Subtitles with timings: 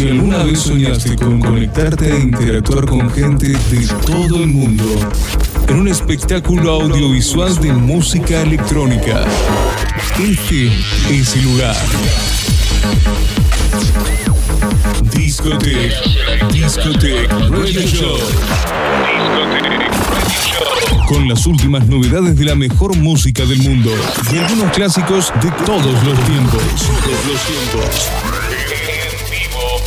[0.00, 4.84] Si alguna vez soñaste con conectarte e interactuar con gente de todo el mundo
[5.68, 9.26] en un espectáculo audiovisual de música electrónica,
[10.18, 10.68] este
[11.10, 11.76] es el lugar.
[15.14, 15.92] Discotech,
[16.50, 18.16] Discotech Radio Show.
[21.08, 23.90] Con las últimas novedades de la mejor música del mundo
[24.32, 26.62] y algunos clásicos de todos los tiempos.
[27.04, 28.89] Todos los tiempos.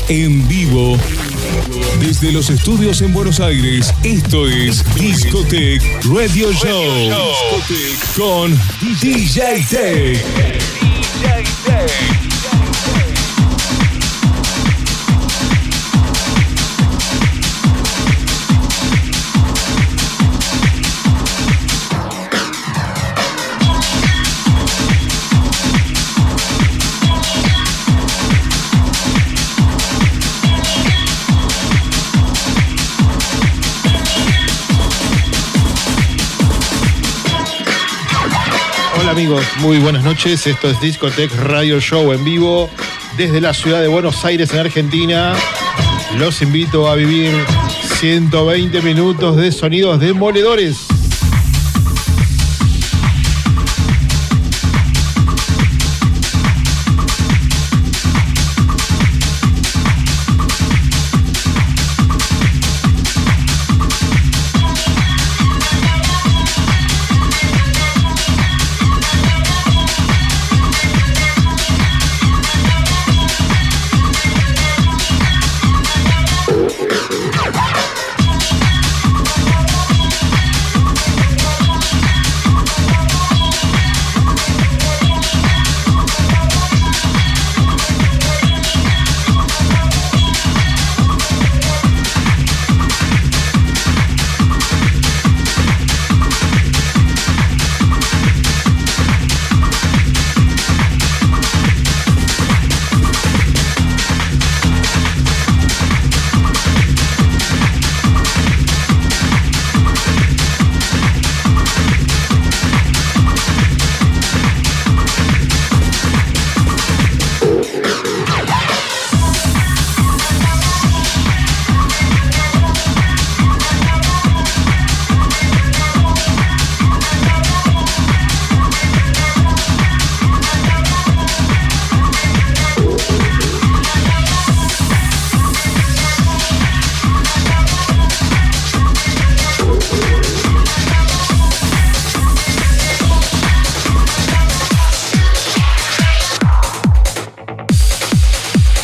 [0.09, 0.98] En vivo.
[1.99, 7.11] Desde los estudios en Buenos Aires, esto es Discotech Radio Show.
[8.16, 8.59] Con
[9.02, 10.25] DJ Tech.
[39.14, 39.45] Amigos?
[39.59, 40.47] Muy buenas noches.
[40.47, 42.67] Esto es Discotech Radio Show en vivo
[43.16, 45.36] desde la ciudad de Buenos Aires, en Argentina.
[46.17, 47.31] Los invito a vivir
[48.00, 50.88] 120 minutos de sonidos demoledores.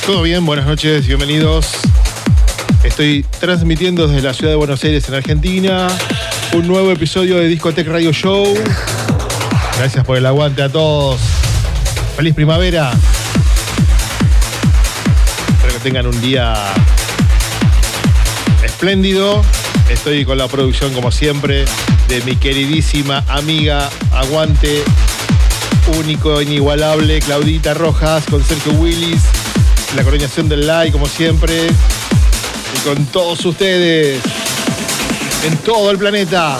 [0.09, 1.69] Todo bien, buenas noches, bienvenidos.
[2.83, 5.87] Estoy transmitiendo desde la ciudad de Buenos Aires, en Argentina,
[6.53, 8.55] un nuevo episodio de Discotech Radio Show.
[9.77, 11.21] Gracias por el aguante a todos.
[12.15, 12.91] Feliz primavera.
[15.51, 16.55] Espero que tengan un día
[18.63, 19.43] espléndido.
[19.91, 21.65] Estoy con la producción, como siempre,
[22.07, 24.81] de mi queridísima amiga Aguante,
[25.99, 29.21] único, inigualable, Claudita Rojas, con Sergio Willis
[29.95, 31.67] la coordinación del like, como siempre.
[31.67, 34.19] Y con todos ustedes
[35.45, 36.57] en todo el planeta.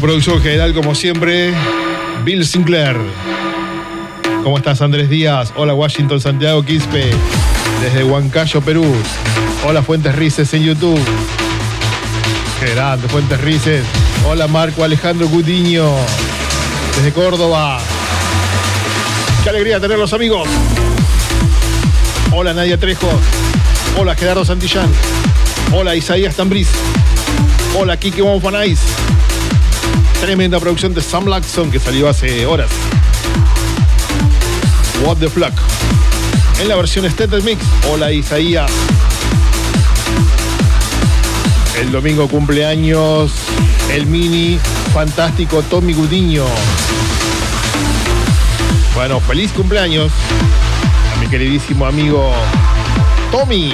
[0.00, 1.52] Producción general, como siempre,
[2.24, 2.96] Bill Sinclair.
[4.42, 5.52] ¿Cómo estás, Andrés Díaz?
[5.56, 7.10] Hola, Washington, Santiago Quispe.
[7.82, 8.84] Desde Huancayo, Perú.
[9.66, 11.00] Hola, Fuentes Rices en YouTube.
[12.58, 13.84] Qué grande, Fuentes Rices.
[14.26, 15.86] Hola, Marco Alejandro Gutiño.
[16.96, 17.78] Desde Córdoba.
[19.44, 20.48] Qué alegría tenerlos amigos.
[22.32, 23.10] Hola Nadia Trejo.
[23.98, 24.88] Hola Gerardo Santillán.
[25.72, 26.68] Hola Isaías Tambriz.
[27.78, 28.80] Hola Kike Bonfanais.
[30.20, 32.70] Tremenda producción de Sam Laxon que salió hace horas.
[35.02, 35.54] What the Flock.
[36.60, 37.64] En la versión Extended Mix.
[37.90, 38.70] Hola Isaías.
[41.80, 43.32] El domingo cumpleaños
[43.90, 44.58] el mini
[44.92, 46.44] fantástico Tommy Gudiño.
[48.94, 50.12] Bueno, feliz cumpleaños
[51.16, 52.30] a mi queridísimo amigo
[53.32, 53.72] Tommy.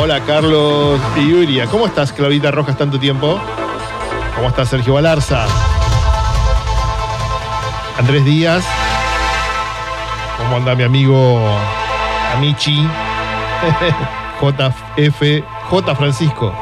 [0.00, 1.66] Hola Carlos y Yuria.
[1.66, 3.40] ¿Cómo estás, Claudita Rojas, tanto tiempo?
[4.38, 5.46] ¿Cómo estás, Sergio Balarza?
[7.98, 8.64] Andrés Díaz.
[10.36, 11.40] ¿Cómo anda mi amigo
[12.36, 12.86] Amichi?
[14.40, 15.42] JF,
[15.96, 16.54] Francisco.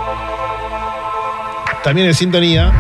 [1.85, 2.73] También en sintonía.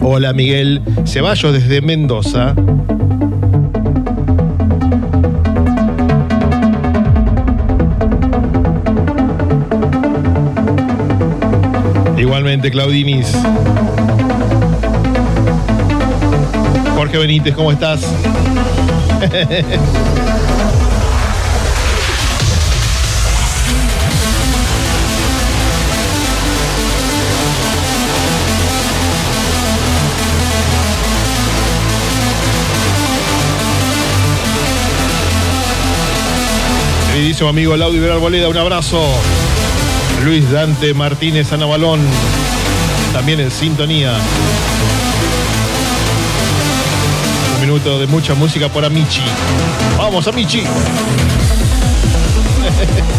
[0.00, 2.54] Hola Miguel Ceballos desde Mendoza.
[12.60, 13.32] Claudinis.
[16.94, 18.00] Jorge Benítez, ¿cómo estás?
[37.10, 39.00] Queridísimo amigo Laudio Ibero Arboleda, un abrazo.
[40.24, 42.00] Luis Dante Martínez Anabalón,
[43.12, 44.14] también en sintonía.
[47.54, 49.20] Un minuto de mucha música por Amici.
[49.98, 50.62] Vamos, Amici.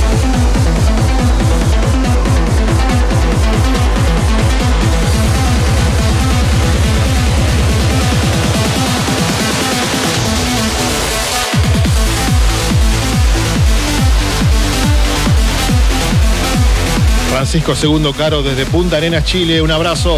[17.45, 19.61] Francisco Segundo Caro desde Punta Arenas, Chile.
[19.61, 20.17] Un abrazo.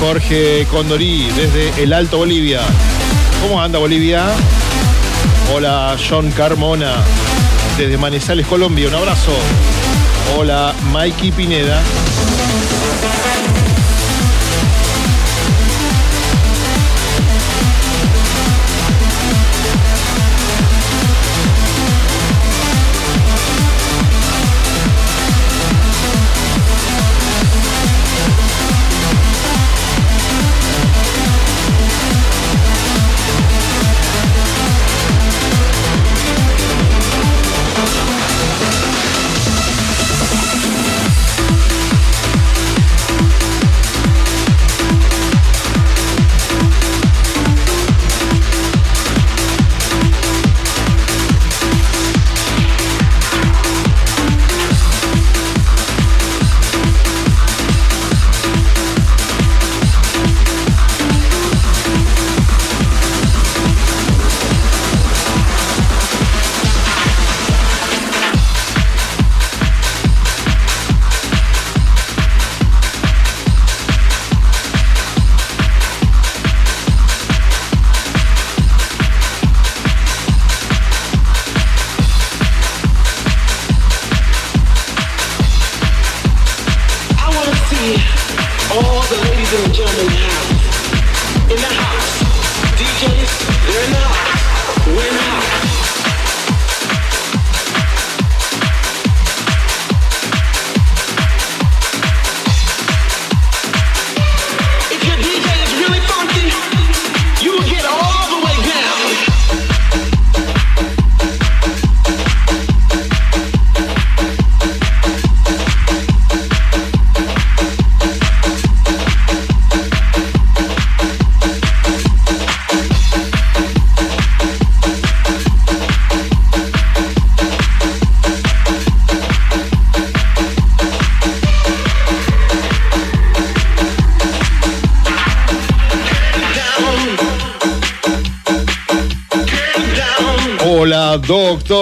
[0.00, 2.62] Jorge Condorí desde el Alto Bolivia.
[3.42, 4.24] ¿Cómo anda Bolivia?
[5.54, 6.94] Hola John Carmona
[7.76, 8.88] desde Manizales, Colombia.
[8.88, 9.36] Un abrazo.
[10.38, 11.78] Hola Mikey Pineda.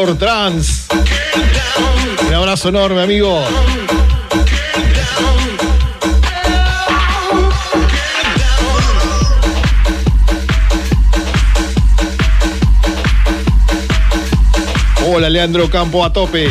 [0.04, 0.88] Trans.
[2.28, 3.42] Un abrazo enorme, amigo.
[15.06, 16.50] Hola, Leandro Campo a tope.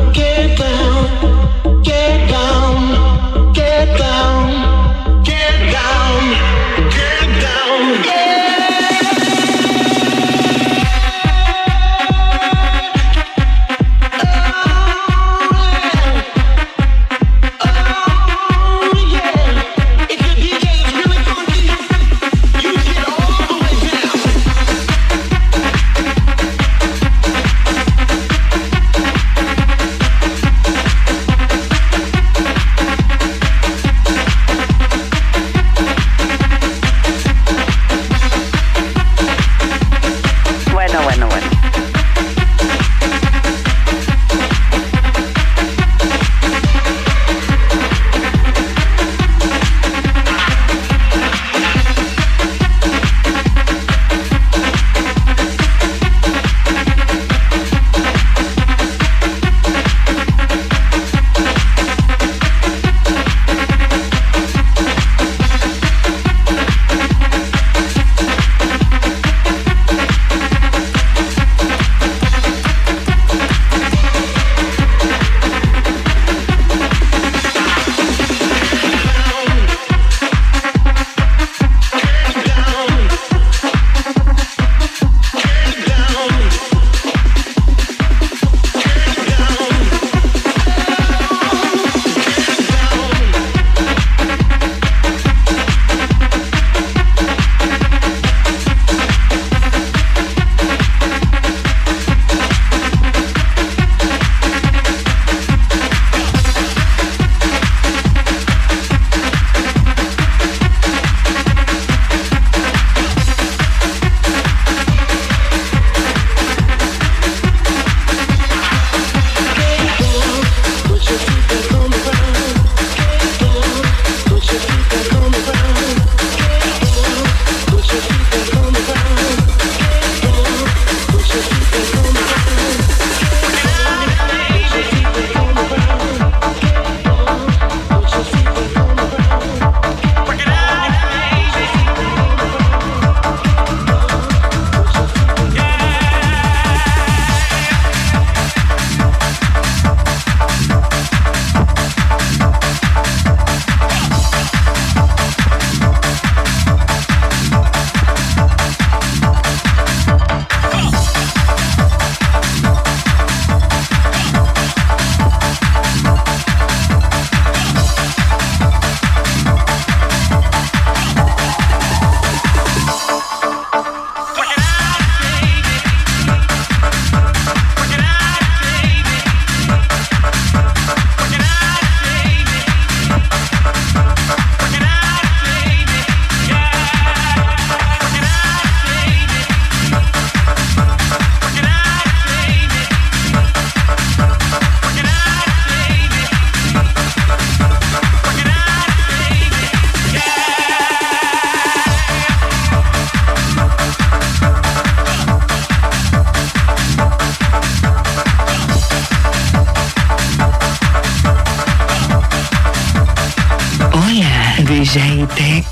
[214.65, 215.65] DJ Tech.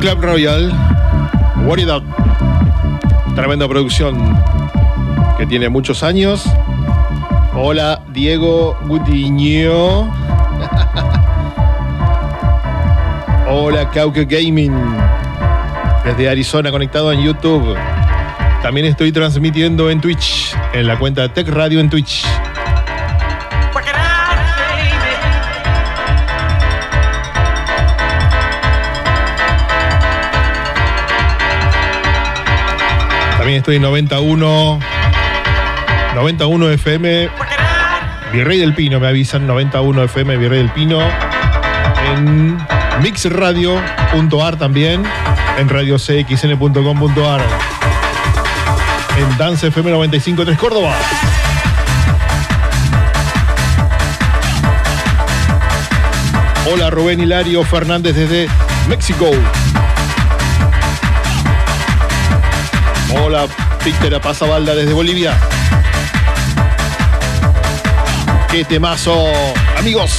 [0.00, 0.72] Club Royal,
[1.66, 1.88] What It
[3.36, 4.36] Tremenda producción
[5.38, 6.44] que tiene muchos años.
[7.54, 10.19] Hola, Diego Gutiño.
[13.52, 14.72] Hola, Cauque Gaming.
[16.04, 17.76] Desde Arizona conectado en YouTube.
[18.62, 22.24] También estoy transmitiendo en Twitch, en la cuenta Tech Radio en Twitch.
[33.36, 34.78] También estoy en 91
[36.14, 37.28] 91 FM
[38.32, 41.00] Virrey del Pino, me avisan 91 FM Virrey del Pino
[42.14, 45.04] en mixradio.ar también
[45.58, 47.40] en radiocxn.com.ar
[49.16, 50.94] en Dance FM 95.3 Córdoba.
[56.72, 58.48] Hola Rubén Hilario Fernández desde
[58.88, 59.30] México.
[63.22, 63.46] Hola
[63.84, 65.36] Víctor Apazabalda desde Bolivia.
[68.50, 69.26] ¡Qué temazo!
[69.78, 70.18] Amigos.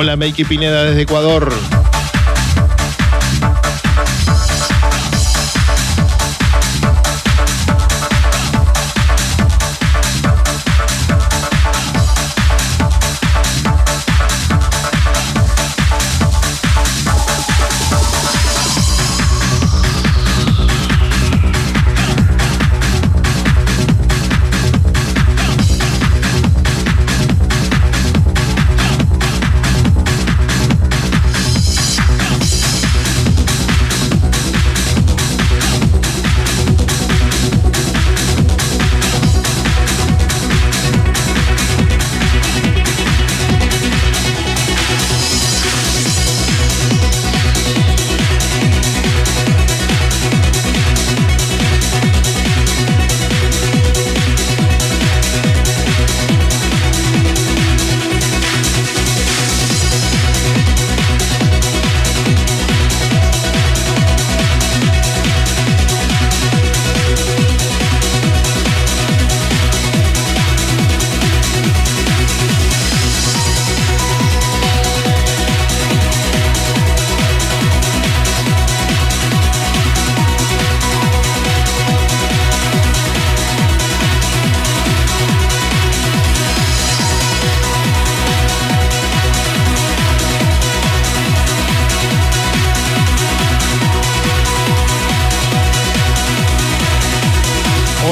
[0.00, 1.52] Hola, Meiki Pineda desde Ecuador.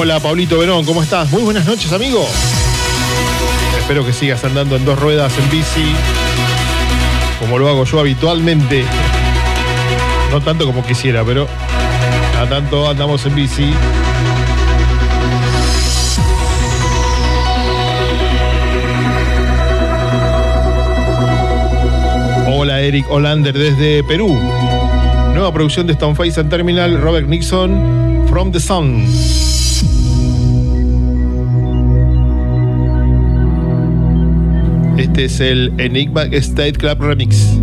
[0.01, 1.29] Hola, Pablito Verón, ¿cómo estás?
[1.29, 2.25] Muy buenas noches, amigo.
[3.77, 5.93] Espero que sigas andando en dos ruedas en bici,
[7.37, 8.85] como lo hago yo habitualmente.
[10.31, 11.49] No tanto como quisiera, pero
[12.41, 13.73] a tanto andamos en bici.
[22.47, 24.39] Hola, Eric Hollander desde Perú.
[25.33, 29.58] Nueva producción de Stoneface and Terminal, Robert Nixon, From the Sun.
[35.19, 37.59] Es el Enigma State Club Remix.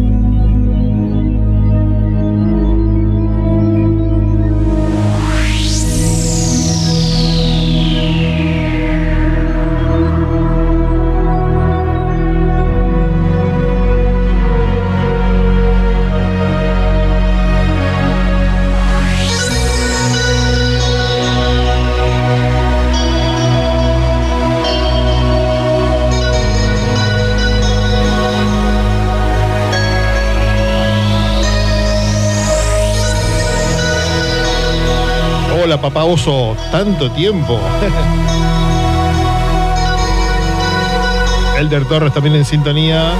[35.91, 36.05] papá
[36.73, 37.61] tanto tiempo.
[41.59, 43.13] Elder Torres también en sintonía.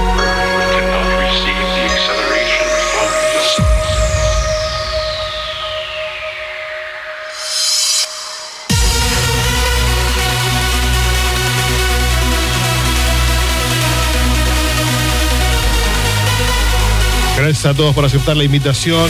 [17.37, 19.09] Gracias a todos por aceptar la invitación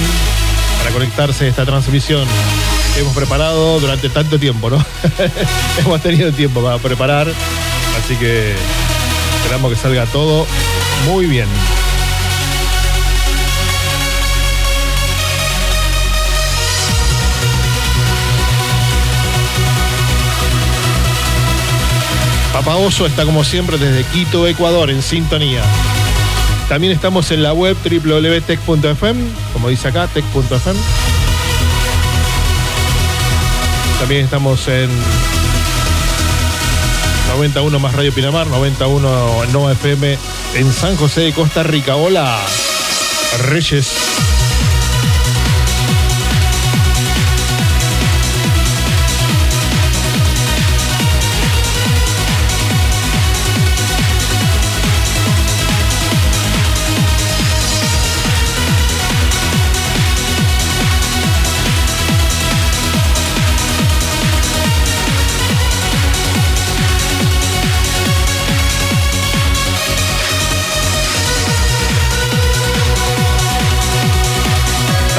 [0.78, 2.28] para conectarse a esta transmisión
[2.98, 4.84] hemos preparado durante tanto tiempo, ¿no?
[5.80, 7.28] hemos tenido tiempo para preparar,
[7.98, 8.54] así que
[9.42, 10.46] esperamos que salga todo
[11.06, 11.48] muy bien.
[22.54, 25.62] Papa Oso está como siempre desde Quito, Ecuador, en sintonía.
[26.68, 29.22] También estamos en la web www.tech.fm,
[29.54, 30.80] como dice acá, tech.fm.
[34.00, 34.90] También estamos en
[37.30, 40.18] 91 más Radio Pinamar, 91 Nova FM
[40.56, 41.96] en San José de Costa Rica.
[41.96, 42.40] Hola,
[43.50, 44.37] Reyes.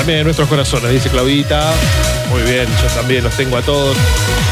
[0.08, 1.70] También en nuestros corazones, dice Claudita.
[2.30, 3.94] Muy bien, yo también los tengo a todos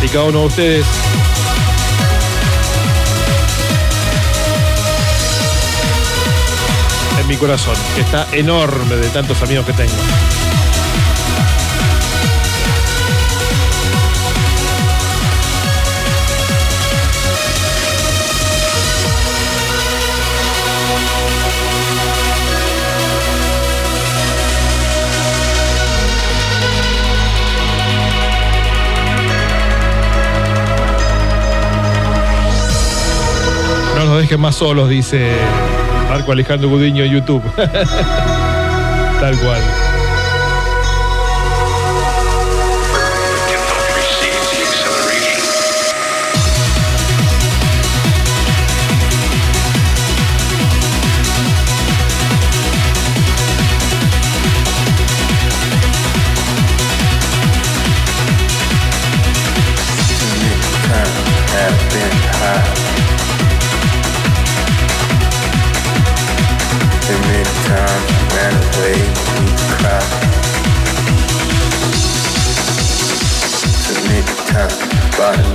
[0.02, 0.86] y cada uno de ustedes.
[7.18, 9.94] En mi corazón, que está enorme de tantos amigos que tengo.
[34.16, 35.30] Nos dejen más solos, dice
[36.08, 37.42] Marco Alejandro Gudiño en YouTube.
[37.56, 39.85] Tal cual.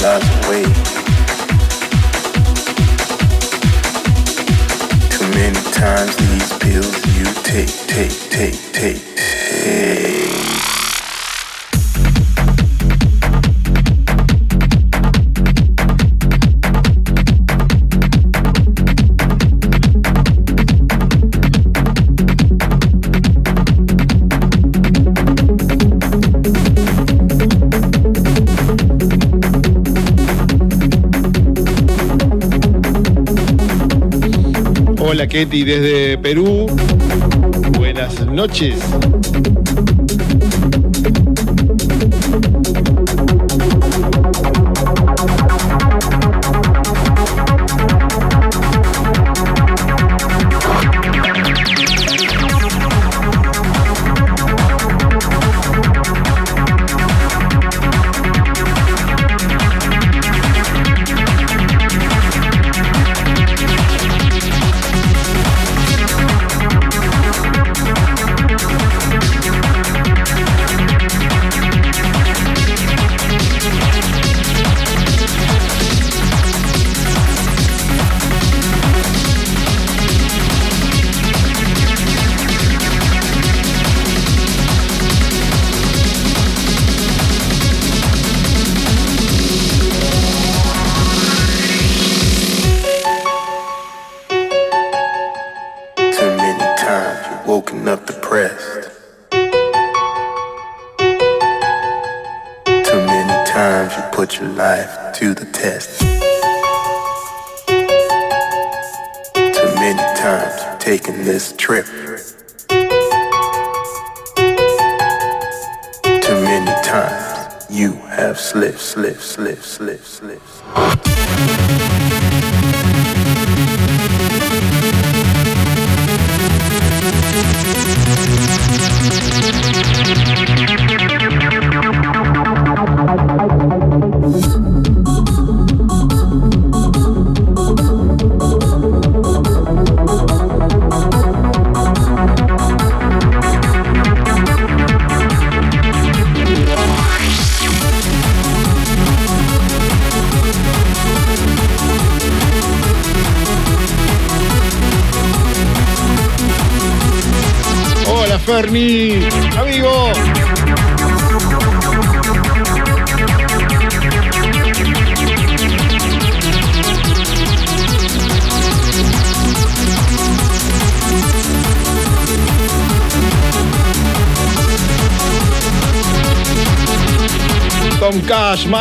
[0.02, 0.08] Too
[5.30, 10.31] many times these pills you take, take, take, take.
[35.13, 36.67] Hola Ketty desde Perú.
[37.78, 38.80] Buenas noches.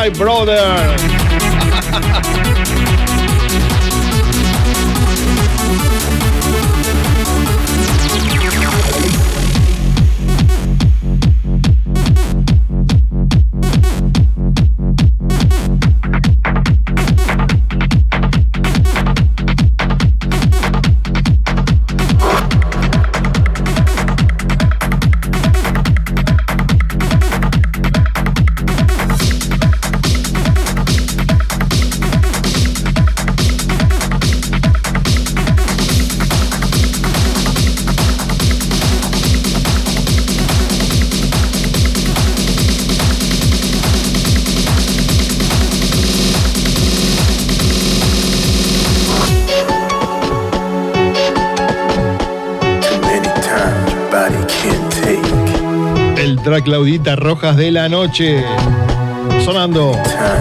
[0.01, 0.80] My brother.
[56.59, 58.45] Claudita Rojas de la noche.
[59.45, 59.93] Sonando.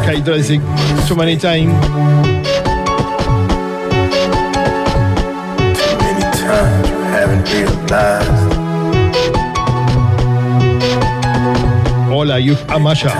[0.03, 0.59] K-Trasic.
[1.07, 1.71] Too many time.
[12.11, 13.13] Hola, Yuf Amaya.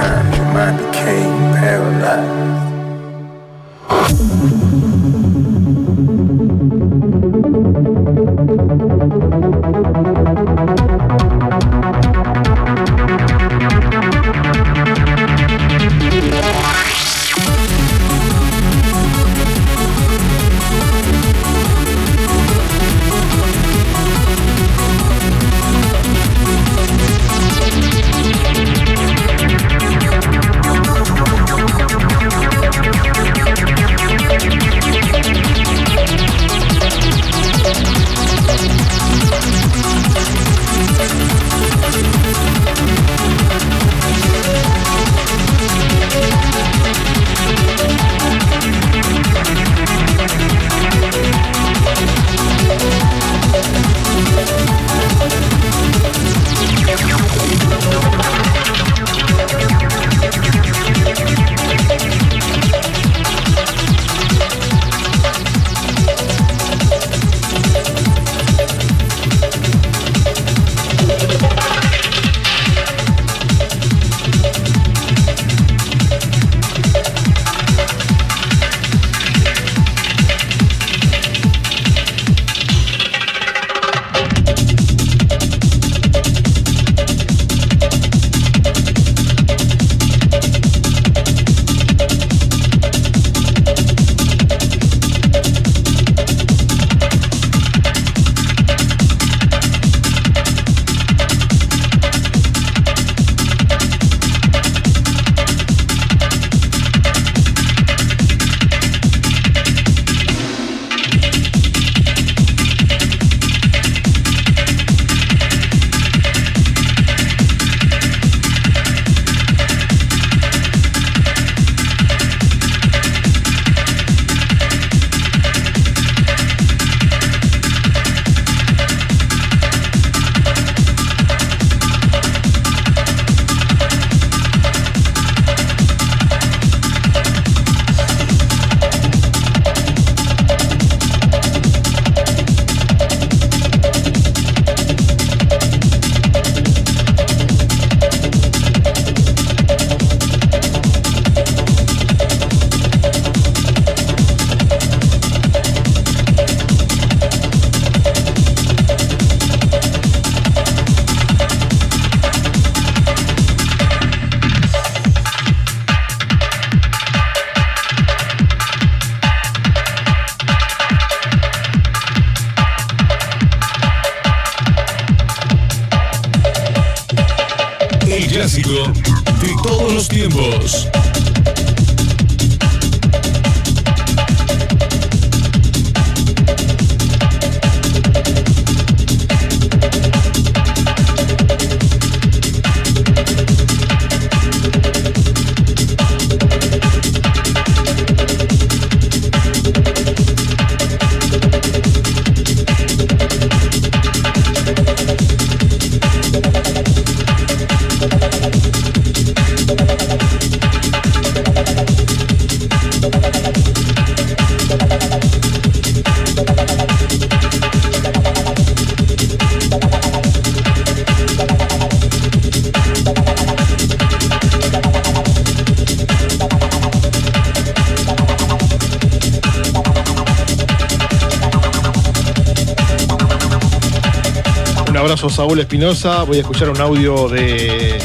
[235.69, 236.23] Espinosa.
[236.23, 237.99] Voy a escuchar un audio de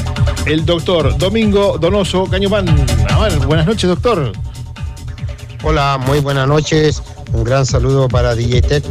[0.45, 2.67] el doctor Domingo Donoso Cañopán.
[3.47, 4.33] Buenas noches, doctor.
[5.63, 7.03] Hola, muy buenas noches.
[7.33, 8.83] Un gran saludo para DJ.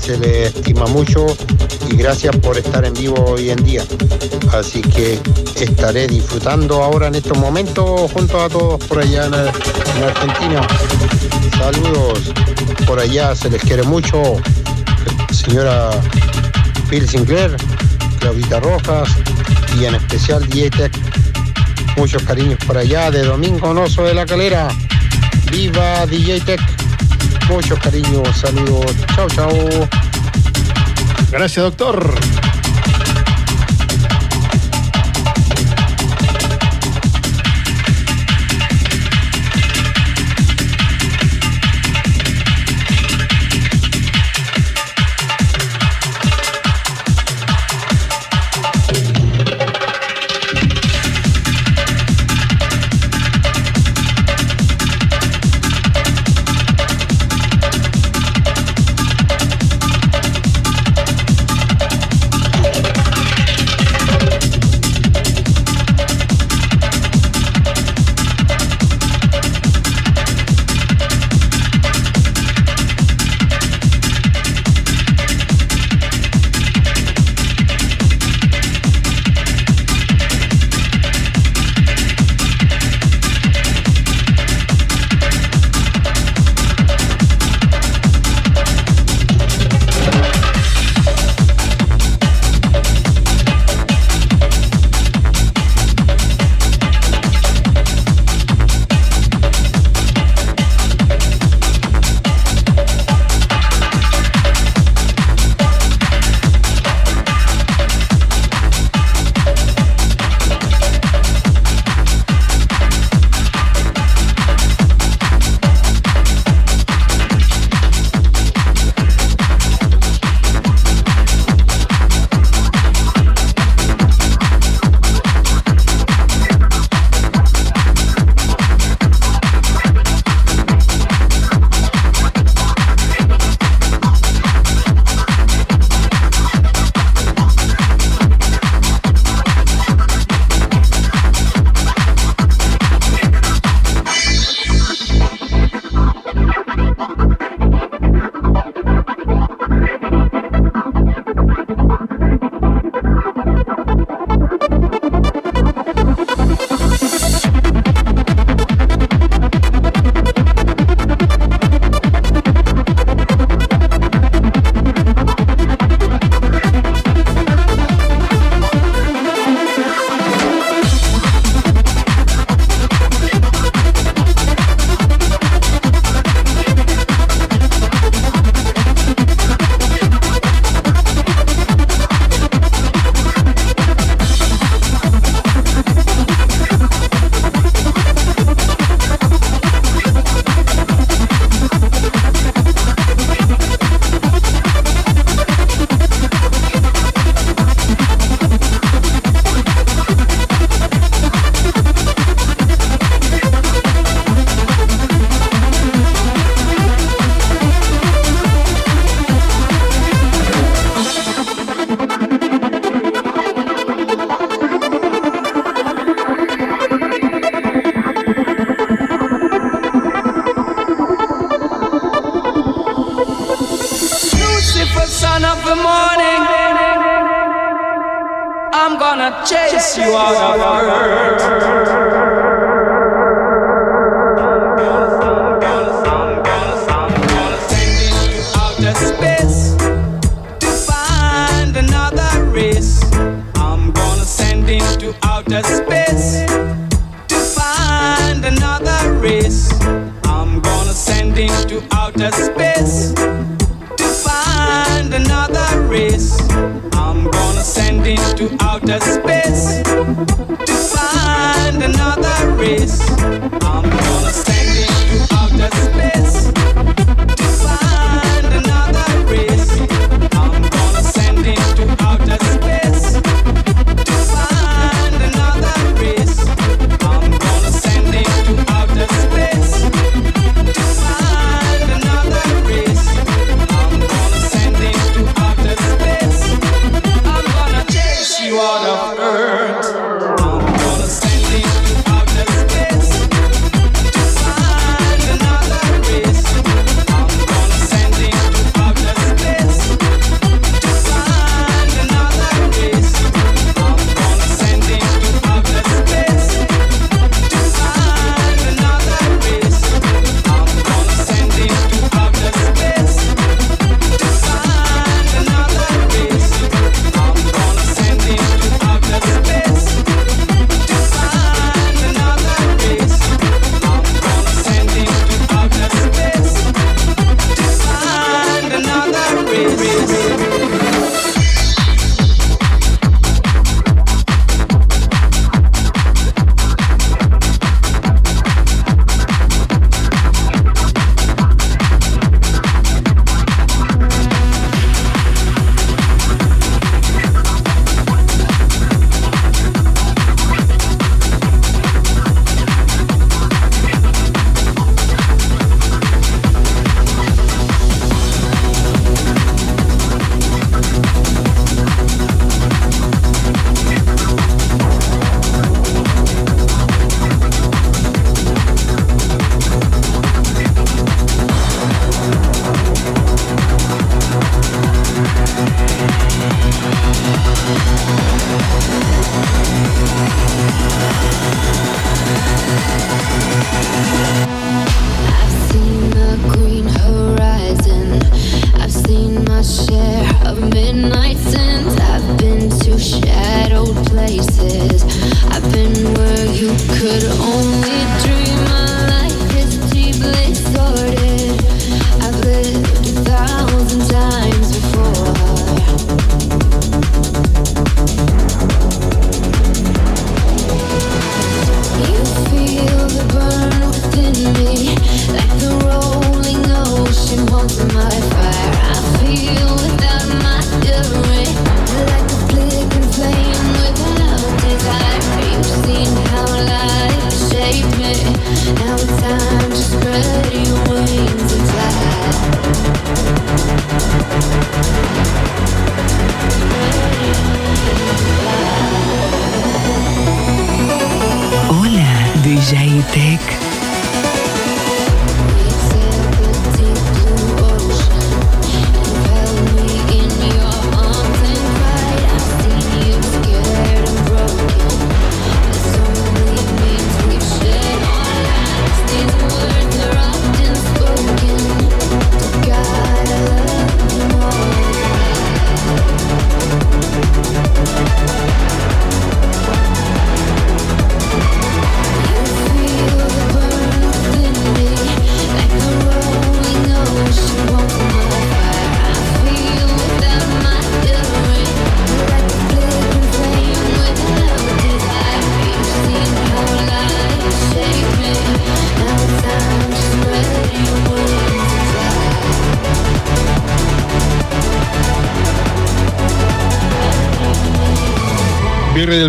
[0.00, 1.24] Se le estima mucho
[1.88, 3.84] y gracias por estar en vivo hoy en día.
[4.52, 5.20] Así que
[5.54, 10.66] estaré disfrutando ahora en estos momentos junto a todos por allá en, en Argentina.
[11.56, 12.32] Saludos
[12.88, 14.20] por allá, se les quiere mucho.
[15.30, 15.92] Señora
[16.90, 17.56] Phil Sinclair,
[18.20, 19.08] Claudita Rojas
[19.80, 20.92] y en especial DJ Tech.
[21.96, 24.68] Muchos cariños por allá de Domingo Noso de la Calera.
[25.50, 26.60] Viva DJ Tech.
[27.48, 28.94] Muchos cariños, saludos.
[29.16, 29.50] Chao, chao.
[31.32, 32.19] Gracias, doctor.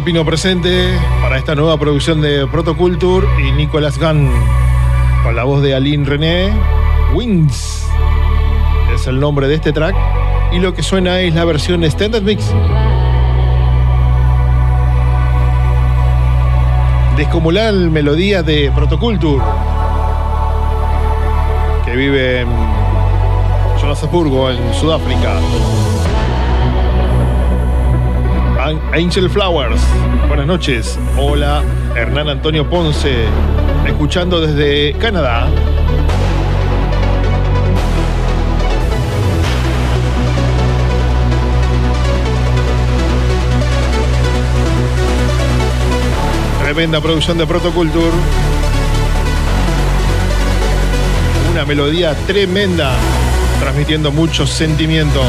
[0.02, 4.32] Del Pino presente para esta nueva producción de Protoculture y Nicolas Gunn
[5.24, 6.52] con la voz de Aline René.
[7.14, 7.88] Wings
[8.96, 9.96] es el nombre de este track
[10.52, 12.46] y lo que suena es la versión Standard Mix.
[17.18, 19.44] Descomunal melodía de Protoculture
[21.86, 22.48] que vive en
[23.80, 25.34] Johannesburgo, en Sudáfrica.
[28.72, 29.82] An- Angel Flowers.
[30.28, 30.98] Buenas noches.
[31.18, 31.62] Hola,
[31.96, 33.26] Hernán Antonio Ponce.
[33.86, 35.48] Escuchando desde Canadá.
[46.64, 48.12] Tremenda producción de Protoculture.
[51.52, 52.94] Una melodía tremenda,
[53.60, 55.22] transmitiendo mucho sentimiento.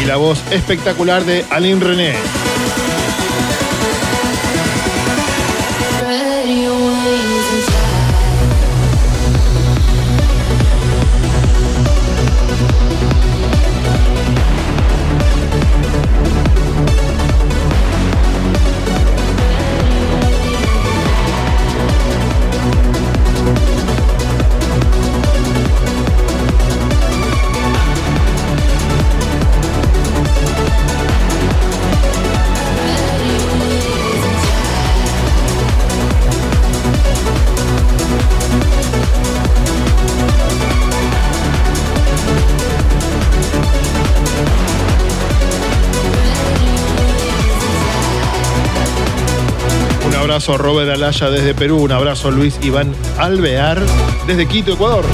[0.00, 2.39] Y la voz espectacular de Aline René.
[50.40, 53.78] Abrazo Robert Alaya desde Perú, un abrazo Luis Iván Alvear
[54.26, 55.04] desde Quito, Ecuador.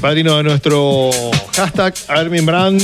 [0.00, 1.10] Padrino de nuestro
[1.54, 2.80] hashtag, Armin Brand.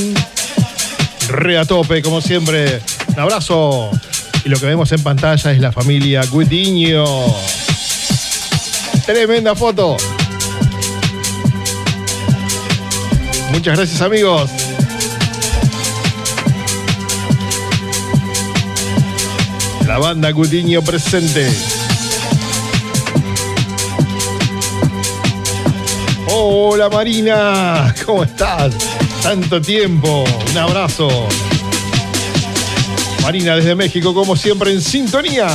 [1.29, 2.81] Re a tope, como siempre.
[3.09, 3.91] Un abrazo.
[4.45, 7.05] Y lo que vemos en pantalla es la familia Gudiño.
[9.07, 9.97] Tremenda foto.
[13.53, 14.51] Muchas gracias amigos.
[19.87, 21.51] La banda Gudiño presente.
[26.39, 28.74] Hola Marina, ¿cómo estás?
[29.22, 31.09] Tanto tiempo, un abrazo.
[33.22, 35.49] Marina desde México, como siempre, en sintonía.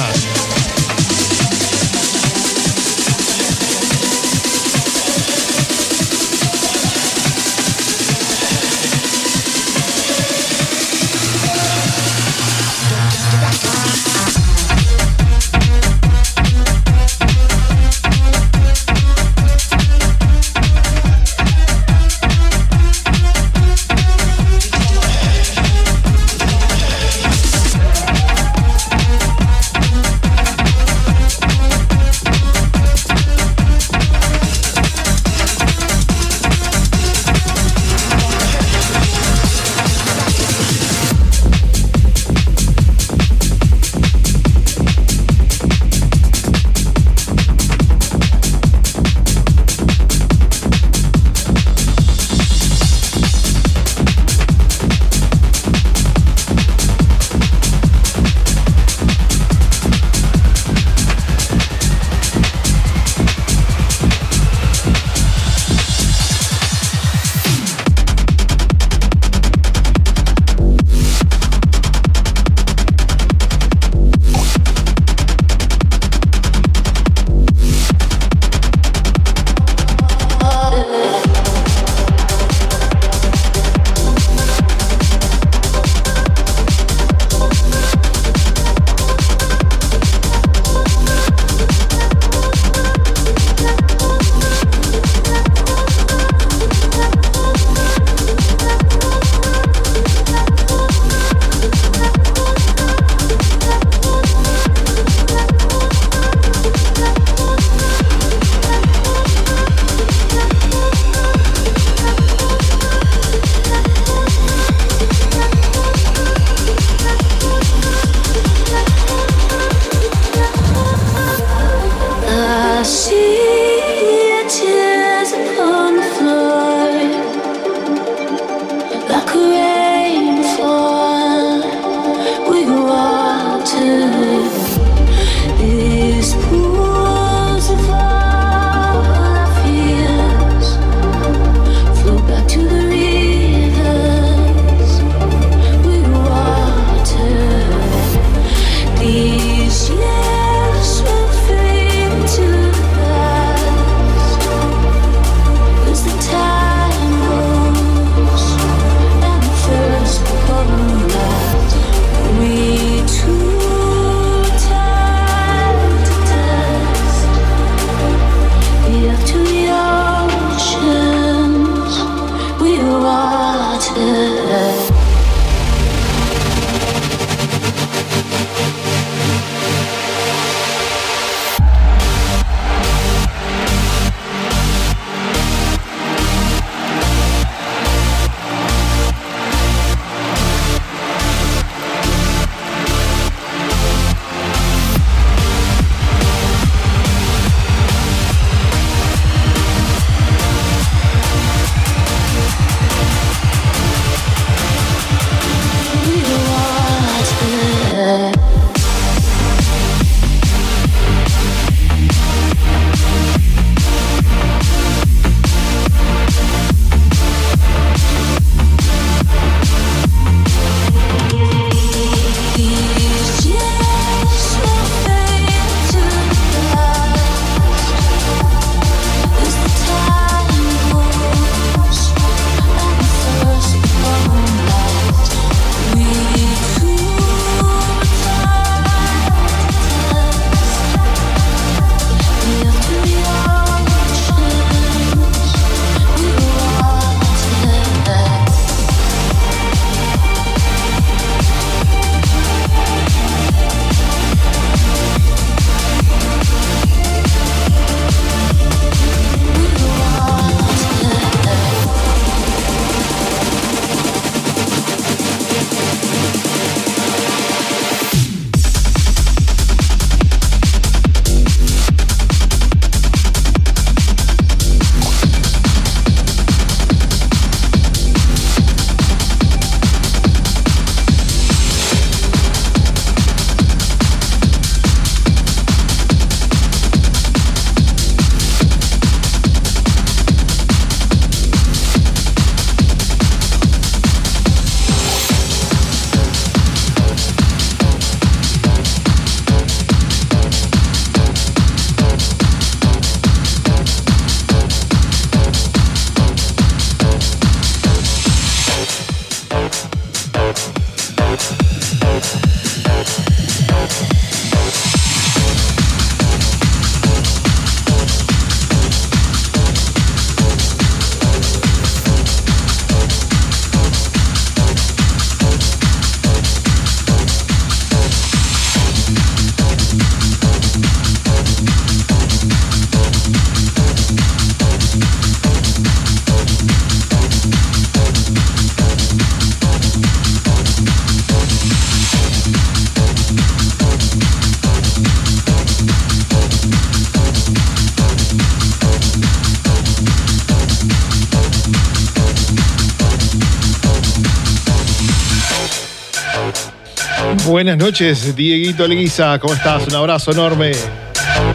[357.62, 359.86] Buenas noches, Dieguito Leguiza, ¿cómo estás?
[359.86, 360.72] Un abrazo enorme.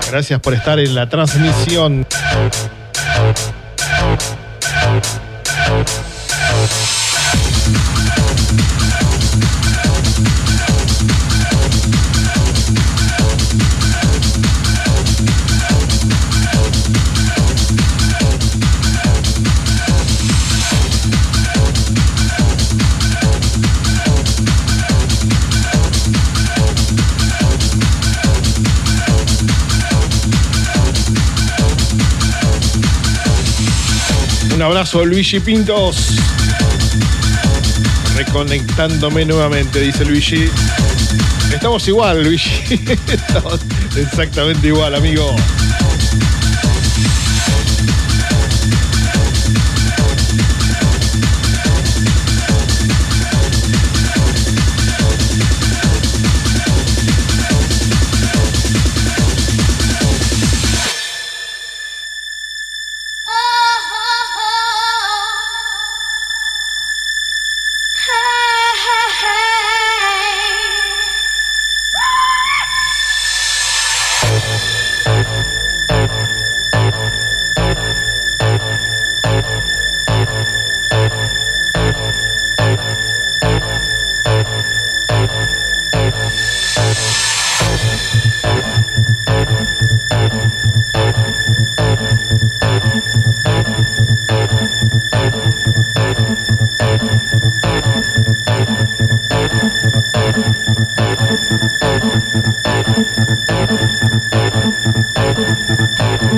[0.08, 2.06] Gracias por estar en la transmisión.
[34.76, 36.16] Abrazo, Luigi Pintos.
[38.14, 40.50] Reconectándome nuevamente, dice Luigi.
[41.50, 42.74] Estamos igual, Luigi.
[43.08, 43.60] Estamos
[43.96, 45.34] exactamente igual, amigo.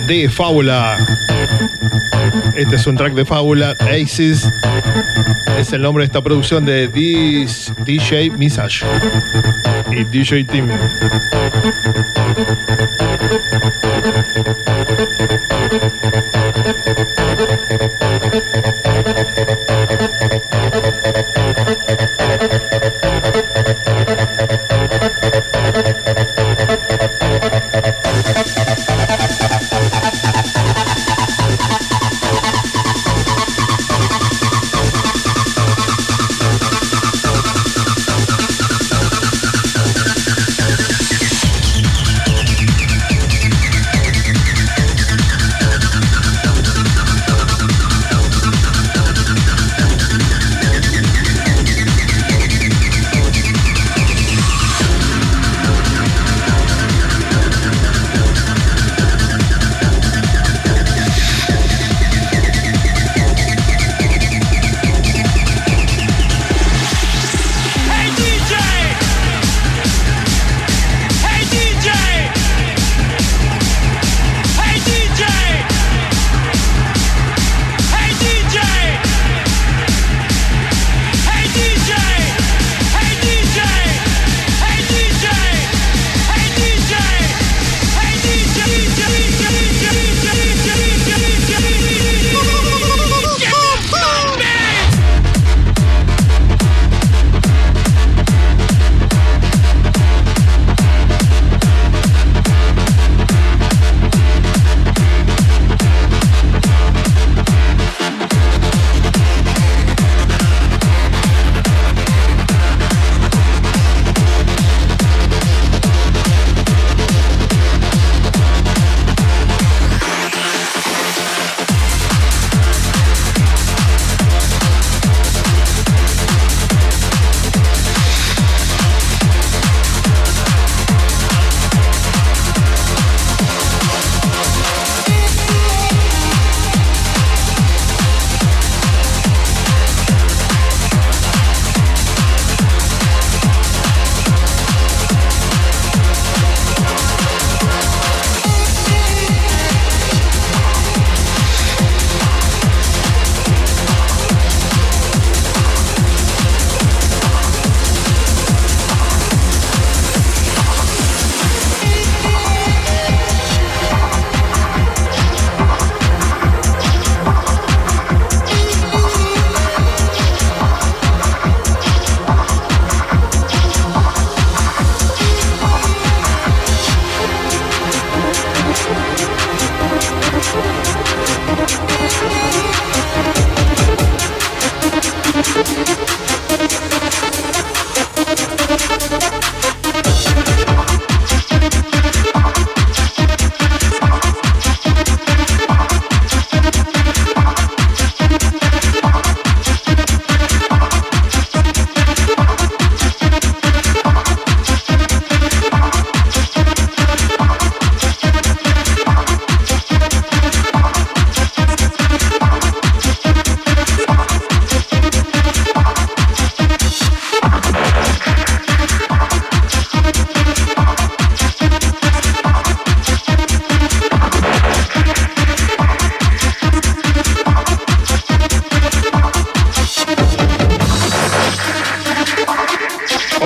[0.08, 0.96] de Fábula.
[2.56, 4.50] Este es un track de Fábula, Aces.
[5.58, 8.86] Es el nombre de esta producción de This DJ Misage
[9.90, 10.68] y DJ Team.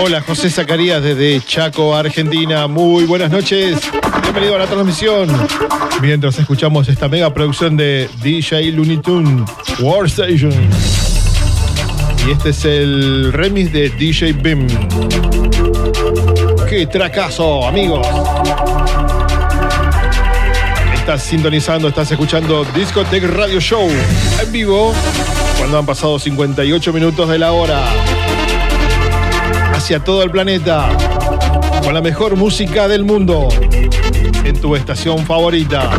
[0.05, 2.67] Hola, José Zacarías desde Chaco, Argentina.
[2.67, 3.79] Muy buenas noches.
[4.23, 5.29] Bienvenido a la transmisión.
[6.01, 9.45] Mientras escuchamos esta mega producción de DJ Looney Tune
[9.79, 10.53] Workstation.
[12.27, 14.67] Y este es el remix de DJ Bim.
[16.69, 18.05] ¡Qué tracazo, amigos!
[20.95, 23.89] Estás sintonizando, estás escuchando Discotech Radio Show
[24.43, 24.93] en vivo
[25.59, 27.85] cuando han pasado 58 minutos de la hora
[29.83, 30.89] hacia todo el planeta
[31.83, 33.49] con la mejor música del mundo
[34.45, 35.91] en tu estación favorita.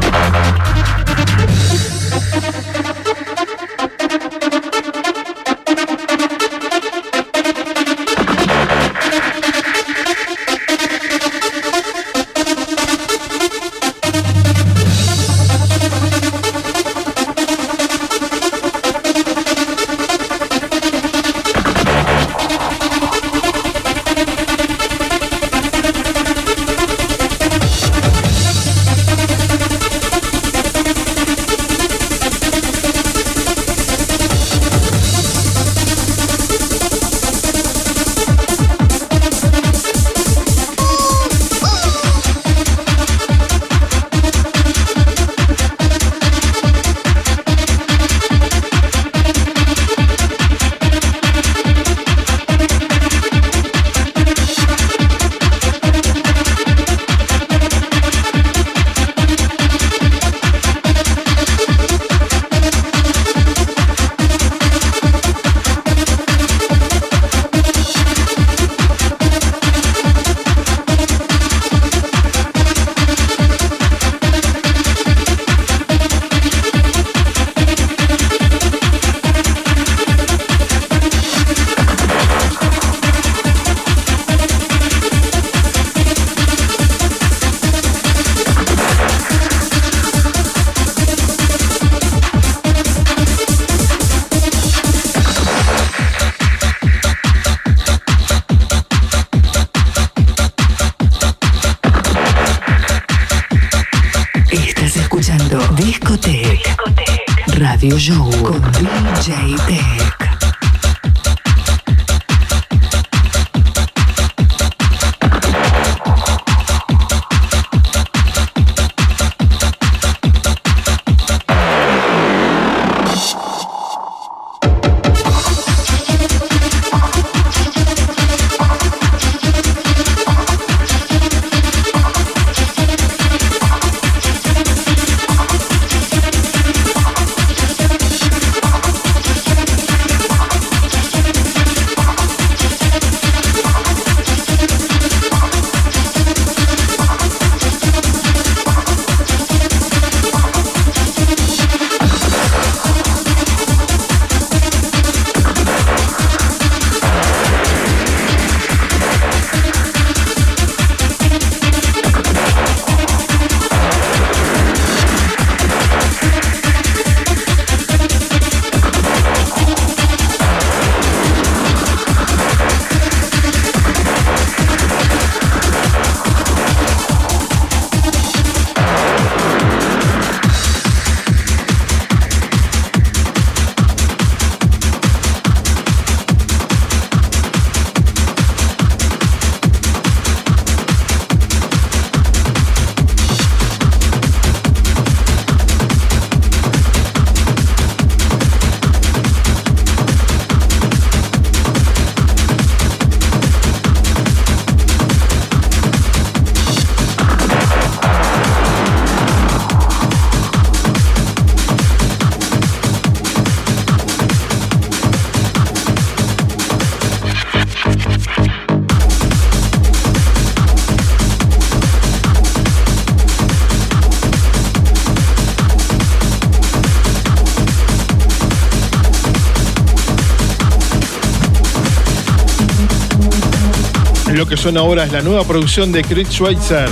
[234.63, 236.87] Suena ahora es la nueva producción de Chris Schweitzer,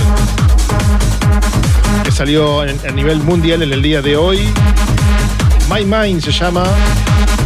[2.04, 4.40] que salió a nivel mundial en el día de hoy.
[5.70, 6.64] My Mind se llama.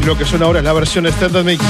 [0.05, 1.63] Lo que suena ahora es la versión Standard Mix.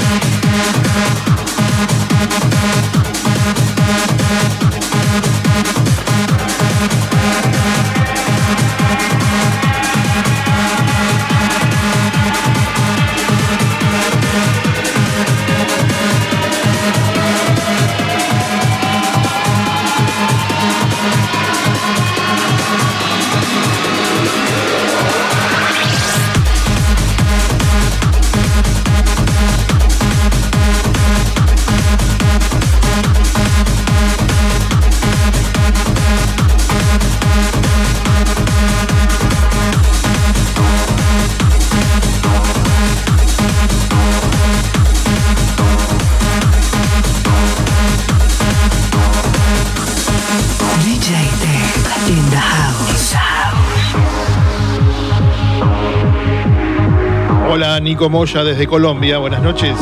[57.97, 59.17] Nico Moya desde Colombia.
[59.17, 59.75] Buenas noches.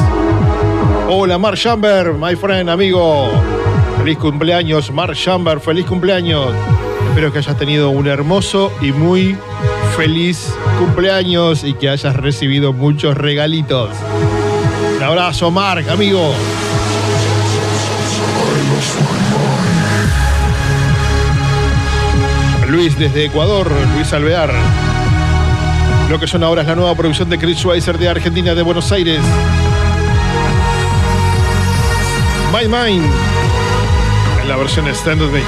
[1.10, 3.30] Hola, Mark Chamber, my friend, amigo.
[3.98, 5.60] Feliz cumpleaños, Mark Chamber.
[5.60, 6.54] Feliz cumpleaños.
[7.10, 9.36] Espero que hayas tenido un hermoso y muy
[9.98, 13.90] feliz cumpleaños y que hayas recibido muchos regalitos.
[14.96, 16.34] Un abrazo, Mark, amigo.
[22.70, 24.85] Luis desde Ecuador, Luis Alvear.
[26.10, 28.92] Lo que son ahora es la nueva producción de Chris Schweizer de Argentina, de Buenos
[28.92, 29.20] Aires.
[32.54, 33.06] My Mind.
[34.42, 35.46] En la versión Standard Mix.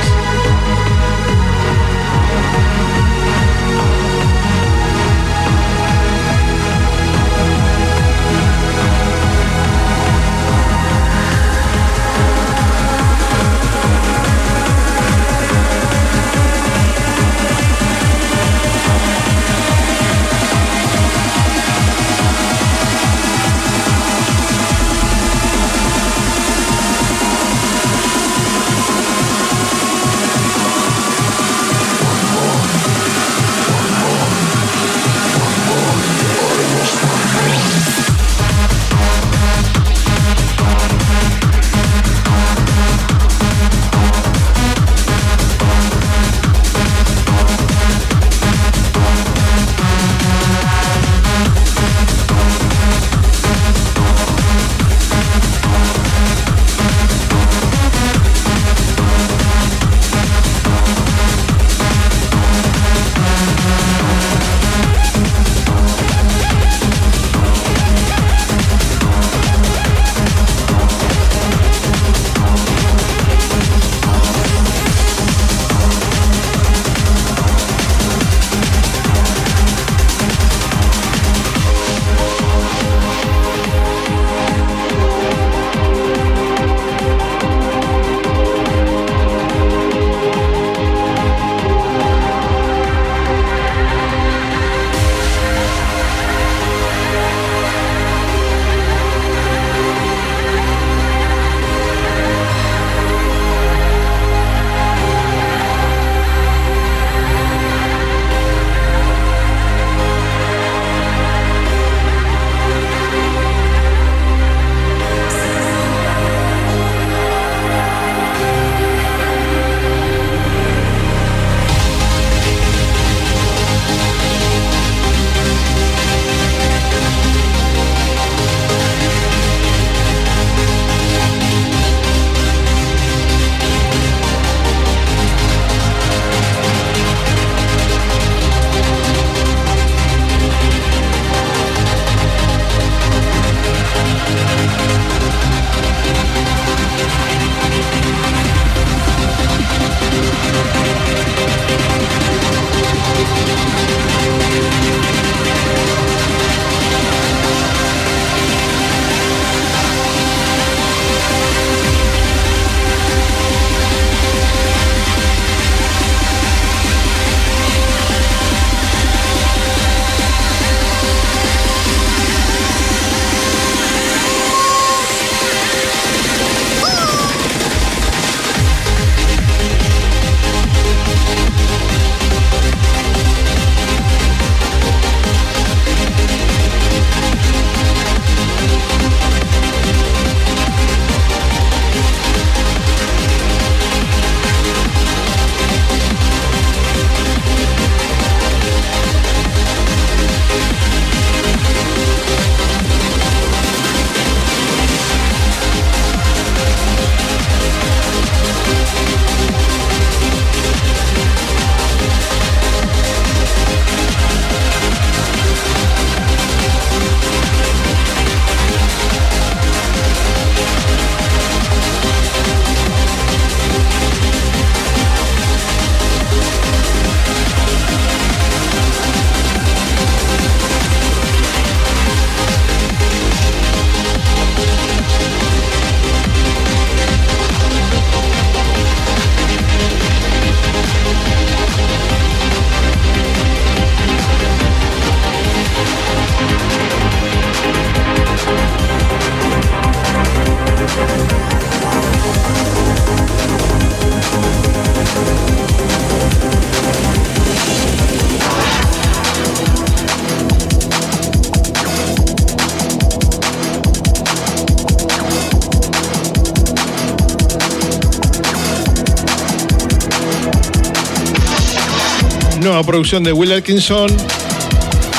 [272.98, 274.10] Producción de Will Atkinson,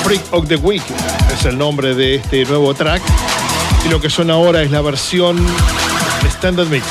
[0.03, 0.83] Freak of the Week
[1.33, 3.01] es el nombre de este nuevo track.
[3.87, 5.47] Y lo que suena ahora es la versión
[6.27, 6.85] Standard Mix.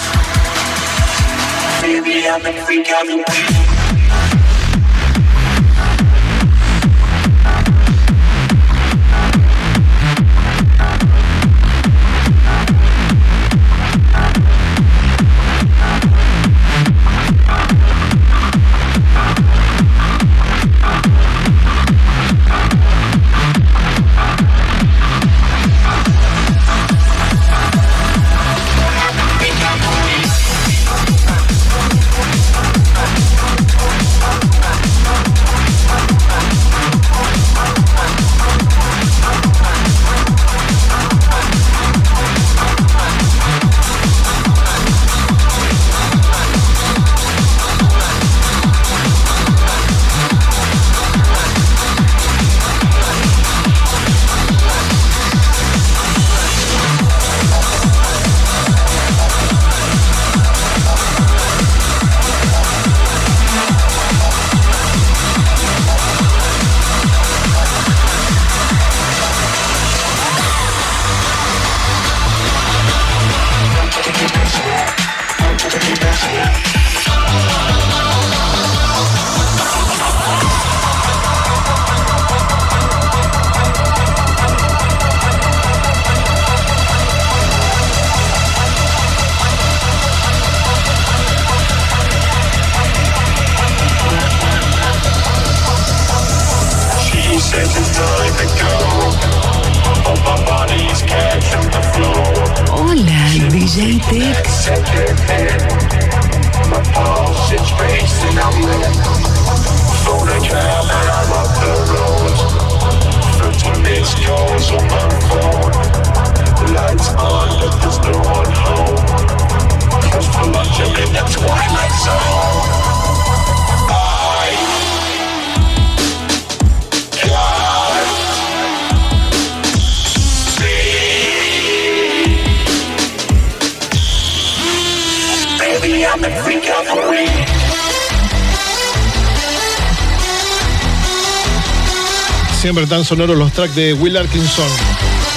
[143.07, 144.67] Sonoros los tracks de Will Atkinson.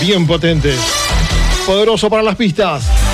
[0.00, 0.76] Bien potentes.
[1.64, 3.09] Poderoso para las pistas.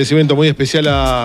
[0.00, 1.24] Agradecimiento muy especial a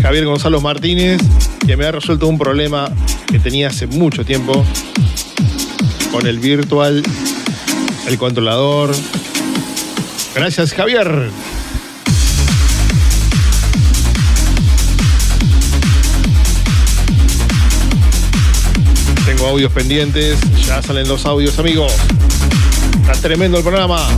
[0.00, 1.20] Javier Gonzalo Martínez,
[1.66, 2.90] que me ha resuelto un problema
[3.26, 4.64] que tenía hace mucho tiempo
[6.10, 7.02] con el virtual,
[8.08, 8.94] el controlador.
[10.34, 11.28] Gracias, Javier.
[19.26, 21.92] Tengo audios pendientes, ya salen los audios, amigos.
[23.02, 24.08] Está tremendo el programa.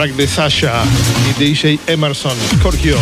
[0.00, 0.82] Track de Sasha
[1.28, 2.96] y DJ Emerson, Scorpio.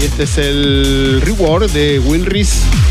[0.00, 2.81] Y este es el reward de Will Reese.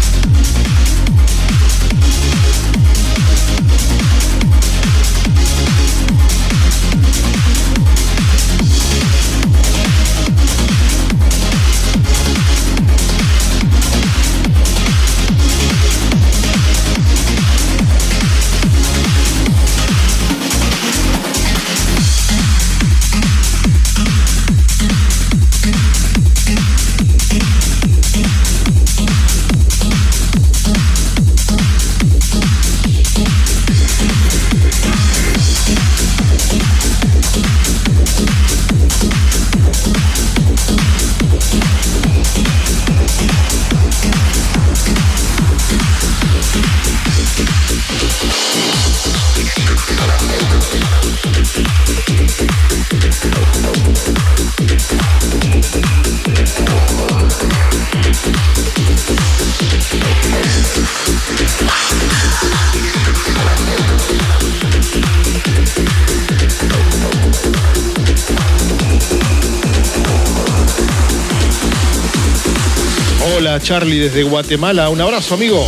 [73.72, 75.66] Charlie desde Guatemala, un abrazo amigo.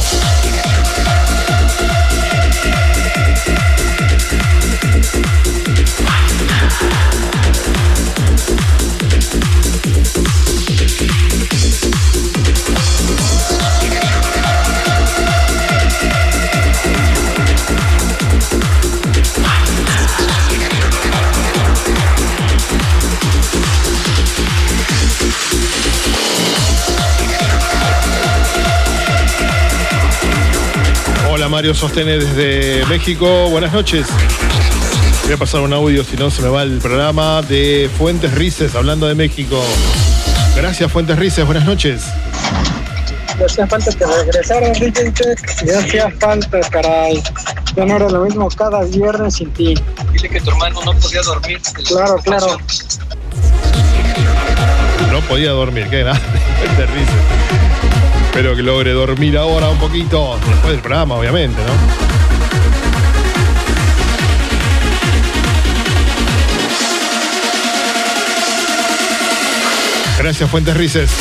[31.64, 34.06] Mario Sostene desde México, buenas noches.
[35.24, 38.76] Voy a pasar un audio, si no se me va el programa de Fuentes Rices,
[38.76, 39.64] hablando de México.
[40.58, 42.04] Gracias Fuentes Rices, buenas noches.
[43.40, 45.66] Ya hacía falta que regresaras, DJ Tech.
[45.66, 47.24] Ya hacía falta, caray.
[47.78, 49.74] Ya no era lo mismo cada viernes sin ti.
[50.12, 51.62] Dile que tu hermano no podía dormir.
[51.88, 52.58] Claro, claro.
[55.10, 56.22] No podía dormir, qué grande,
[56.60, 57.73] Fuentes Rices.
[58.34, 61.74] Espero que logre dormir ahora un poquito, después del programa, obviamente, ¿no?
[70.18, 71.12] Gracias, Fuentes Rices.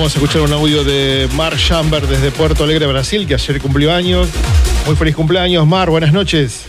[0.00, 3.92] Vamos a escuchar un audio de Mar Chamber desde Puerto Alegre, Brasil, que ayer cumplió
[3.92, 4.28] años.
[4.86, 6.62] Muy feliz cumpleaños, Mar, buenas noches.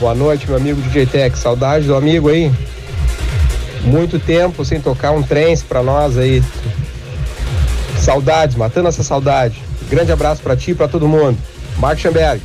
[0.00, 1.36] Boa noite, meu amigo DJ Tech.
[1.36, 2.50] Saudade do amigo aí.
[3.82, 6.42] Muito tempo sem tocar um trance pra nós aí.
[7.98, 9.62] Saudades, matando essa saudade.
[9.90, 11.36] Grande abraço pra ti e pra todo mundo.
[11.76, 12.40] Mark Schamberg.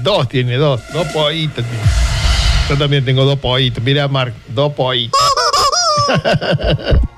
[0.00, 1.64] Dos tiene, dos, dos pollitos.
[1.64, 1.80] tiene.
[2.70, 3.82] Yo también tengo dos pollitos.
[3.82, 5.18] Mira, Marc, dos pollitos.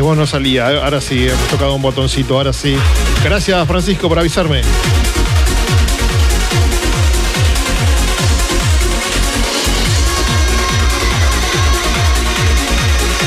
[0.00, 0.72] Voz no salía.
[0.72, 2.76] Eh, Ahora sí, hemos tocado un botoncito, ahora sí.
[3.24, 4.62] Gracias, Francisco, por avisarme.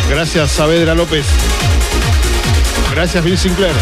[0.10, 1.26] Gracias Saavedra López.
[2.94, 3.74] Gracias Bill Sinclair.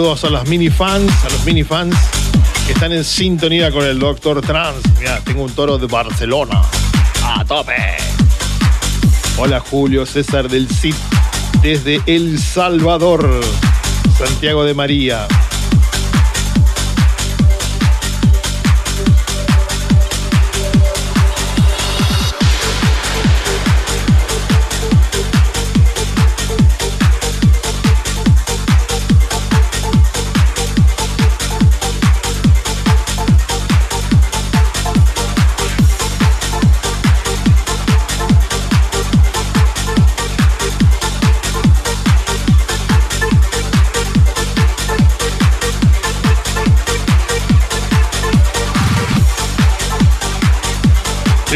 [0.00, 1.94] Saludos a los mini fans, a los mini fans
[2.66, 4.78] que están en sintonía con el Doctor Trans.
[4.98, 6.62] Mira, tengo un toro de Barcelona.
[7.22, 7.74] A tope.
[9.36, 10.94] Hola Julio César del CID
[11.60, 13.42] desde El Salvador,
[14.16, 15.28] Santiago de María.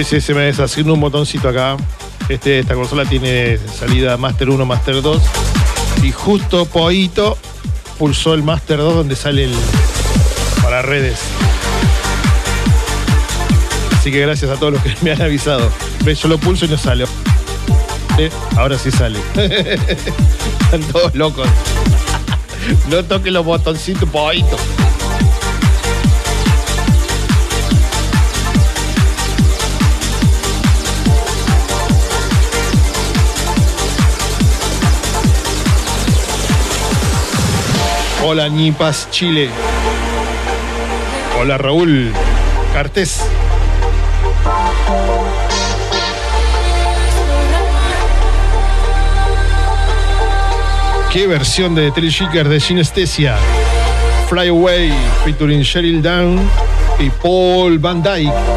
[0.05, 1.77] Sí, se me desasignó un botoncito acá.
[2.29, 5.23] Este, esta consola tiene salida Master 1, Master 2.
[6.03, 7.39] Y justo Poito
[7.99, 9.55] pulsó el Master 2 donde sale el
[10.63, 11.19] para redes.
[13.93, 15.71] Así que gracias a todos los que me han avisado.
[16.05, 17.07] Ve, yo lo pulso y no sale.
[18.19, 19.19] Eh, Ahora sí sale.
[19.37, 21.49] Están todos locos.
[22.91, 24.57] No toque los botoncitos, Poito.
[38.27, 39.51] Hola Ñipas Chile.
[41.39, 42.11] Hola Raúl
[42.73, 43.23] Cartés.
[51.13, 53.37] ¿Qué versión de Thrill Seeker de Synesthesia?
[54.31, 54.91] Fly Away,
[55.23, 56.41] featuring Sheryl Down
[56.99, 58.54] y Paul Van Dyke.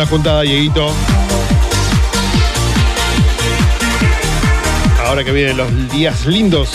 [0.00, 0.90] Una juntada, Dieguito.
[5.04, 6.70] Ahora que vienen los días lindos.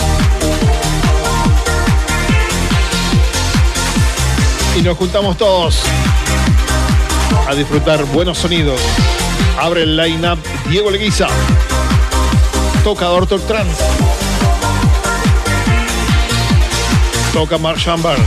[4.78, 5.80] Y nos juntamos todos
[7.48, 8.80] a disfrutar buenos sonidos.
[9.60, 10.38] Abre el line-up
[10.68, 11.26] Diego Leguiza.
[12.84, 13.76] Toca Doctor Trans.
[17.32, 18.18] Toca Mark Chamber.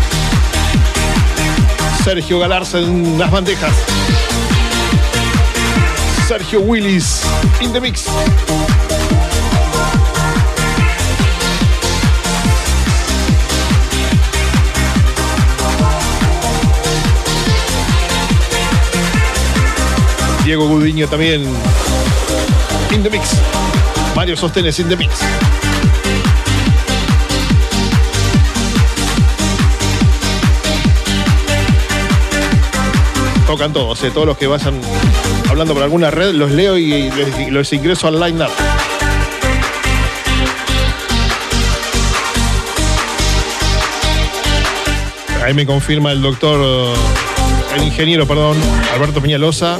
[2.03, 3.73] Sergio Galarza en las bandejas.
[6.29, 7.23] Sergio Willis
[7.59, 8.05] in the mix.
[20.43, 21.41] Diego Gudiño también
[22.91, 23.31] in the mix.
[24.15, 25.21] Mario Sostenes in the mix.
[33.47, 34.79] Tocan todos, eh, todos los que vayan
[35.59, 37.11] hablando por alguna red, los leo y
[37.49, 38.49] los ingreso al line-up.
[45.43, 46.93] Ahí me confirma el doctor, eh,
[47.75, 48.55] el ingeniero, perdón,
[48.93, 49.79] Alberto Peñalosa,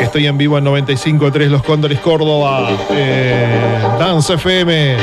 [0.00, 4.96] estoy en vivo en 95.3 Los Cóndores Córdoba, eh, Dance FM.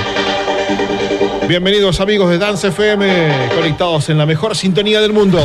[1.47, 5.39] Bienvenidos amigos de Dance FM, conectados en la mejor sintonía del mundo.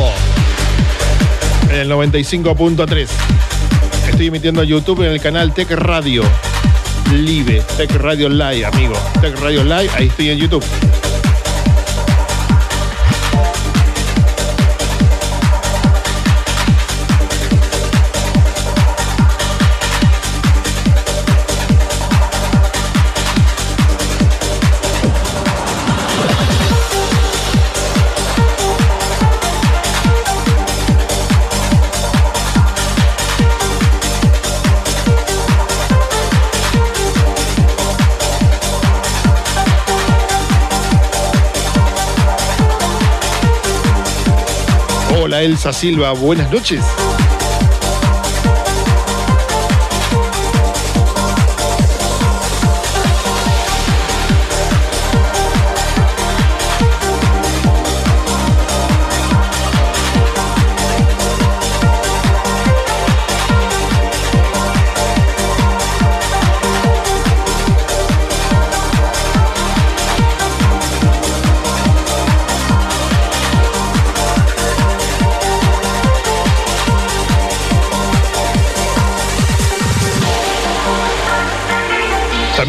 [1.71, 3.48] En el 95.3.
[4.19, 6.23] Estoy emitiendo a YouTube en el canal Tech Radio
[7.13, 8.93] Live, Tech Radio Live, amigo.
[9.21, 10.98] Tech Radio Live, ahí estoy en YouTube.
[45.41, 46.83] Elsa Silva, buenas noches.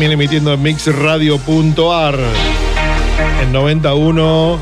[0.00, 2.18] También emitiendo en mixradio.ar.
[3.42, 4.58] En 91,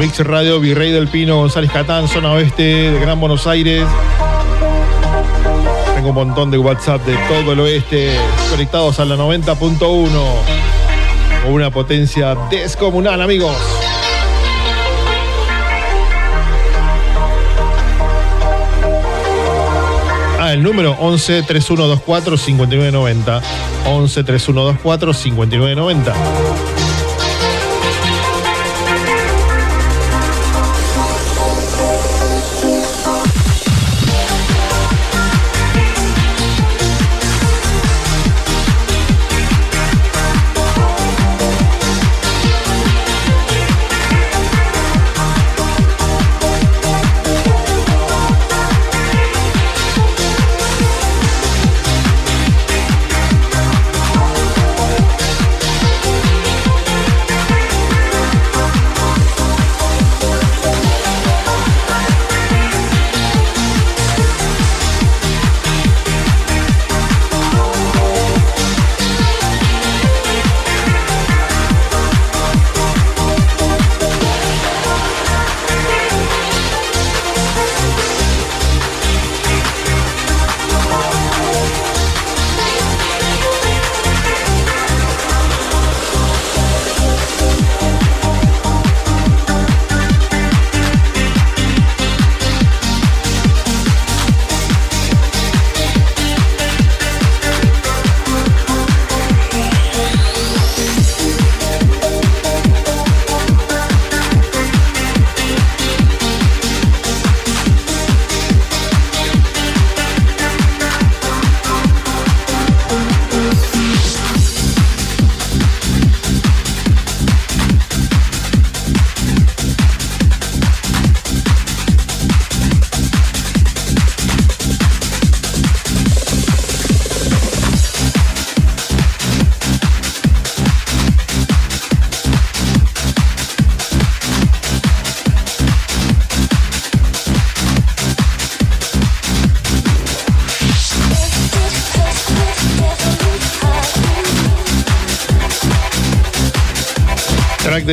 [0.00, 3.84] Mix Radio Virrey del Pino, González Catán, zona oeste de Gran Buenos Aires.
[5.94, 8.16] Tengo un montón de WhatsApp de todo el oeste
[8.50, 13.56] conectados a la 90.1 con una potencia descomunal, amigos.
[20.40, 23.40] Ah, el número 11 3124 5990.
[23.84, 26.63] 11 3124 5990.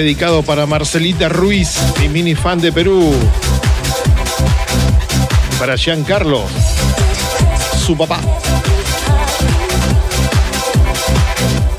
[0.01, 3.13] Dedicado para Marcelita Ruiz, mi mini fan de Perú.
[5.59, 6.43] Para Giancarlo,
[7.85, 8.19] su papá.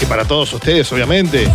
[0.00, 1.48] Y para todos ustedes, obviamente.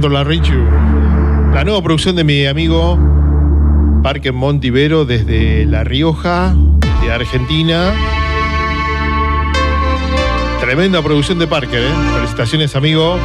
[0.00, 1.52] Alejandro Larrichu.
[1.52, 2.98] La nueva producción de mi amigo
[4.02, 6.54] Parque Montivero desde La Rioja,
[7.02, 7.92] de Argentina.
[10.62, 11.82] Tremenda producción de Parker.
[11.82, 11.92] ¿eh?
[12.14, 13.18] Felicitaciones, amigo.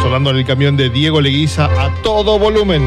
[0.00, 2.82] Sonando en el camión de Diego Leguiza a todo volumen.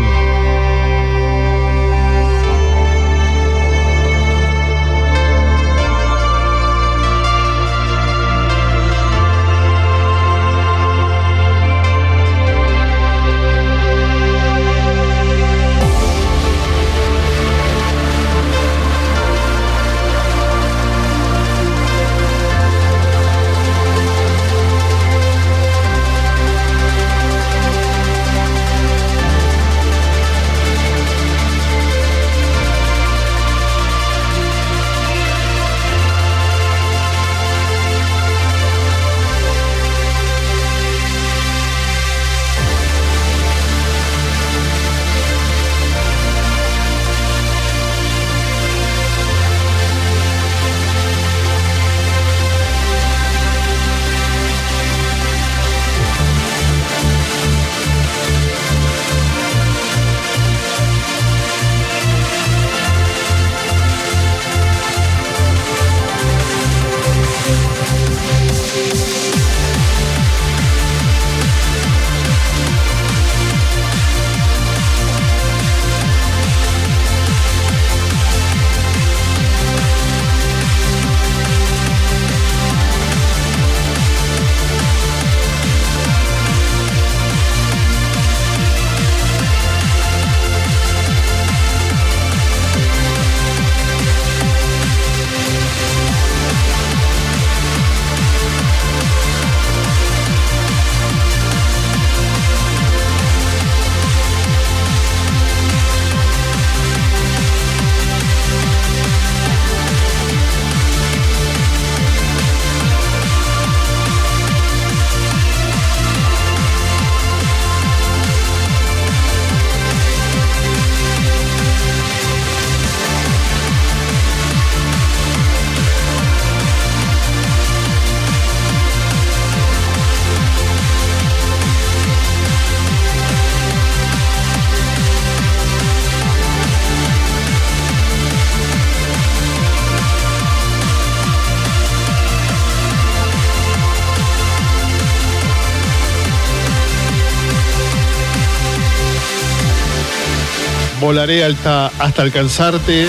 [151.13, 153.07] Volaré hasta, hasta alcanzarte.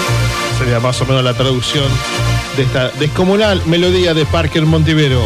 [0.59, 1.86] Sería más o menos la traducción
[2.55, 5.22] de esta descomunal melodía de Parker Montivero.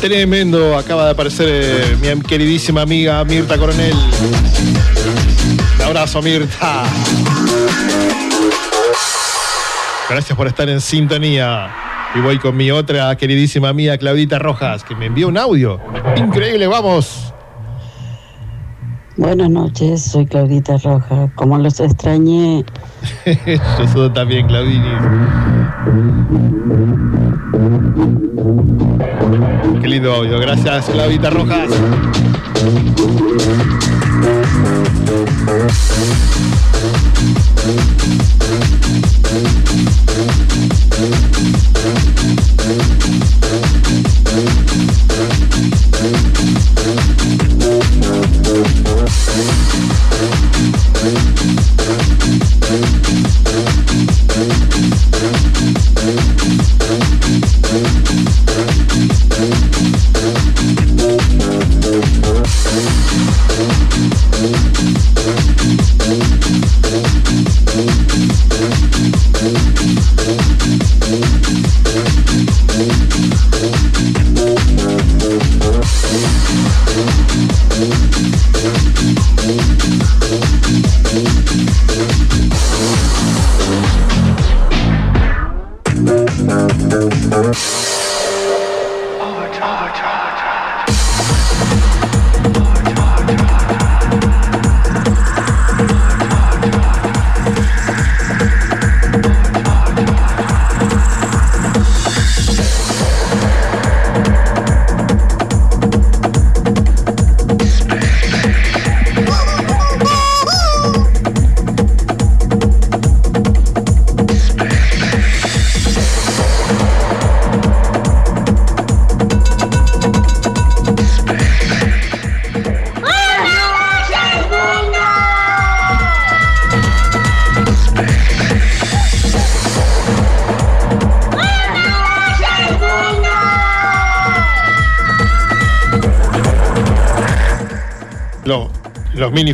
[0.00, 3.92] Tremendo, acaba de aparecer eh, mi queridísima amiga Mirta Coronel.
[5.78, 6.84] Un abrazo, Mirta.
[10.08, 11.68] Gracias por estar en sintonía.
[12.14, 15.80] Y voy con mi otra queridísima amiga Claudita Rojas, que me envió un audio.
[16.16, 17.34] Increíble, vamos.
[19.16, 21.30] Buenas noches, soy Claudita Roja.
[21.34, 22.64] Como los extrañé,
[23.94, 24.92] Yo también, Claudini.
[29.80, 30.38] Qué lindo audio.
[30.38, 31.68] Gracias, Claudita Rojas.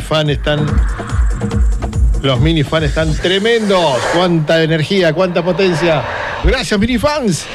[0.05, 0.65] minifan están.
[2.21, 3.97] Los minifan están tremendos.
[4.13, 6.03] Cuánta energía, cuánta potencia.
[6.43, 7.45] Gracias, minifans.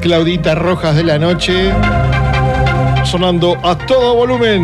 [0.00, 1.72] Claudita Rojas de la noche.
[3.04, 4.62] Sonando a todo volumen.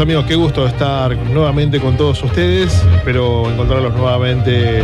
[0.00, 2.72] Amigos, qué gusto estar nuevamente con todos ustedes.
[2.94, 4.80] Espero encontrarlos nuevamente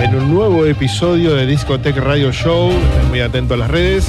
[0.00, 2.70] en un nuevo episodio de Discotech Radio Show.
[2.70, 4.06] Estén muy atento a las redes,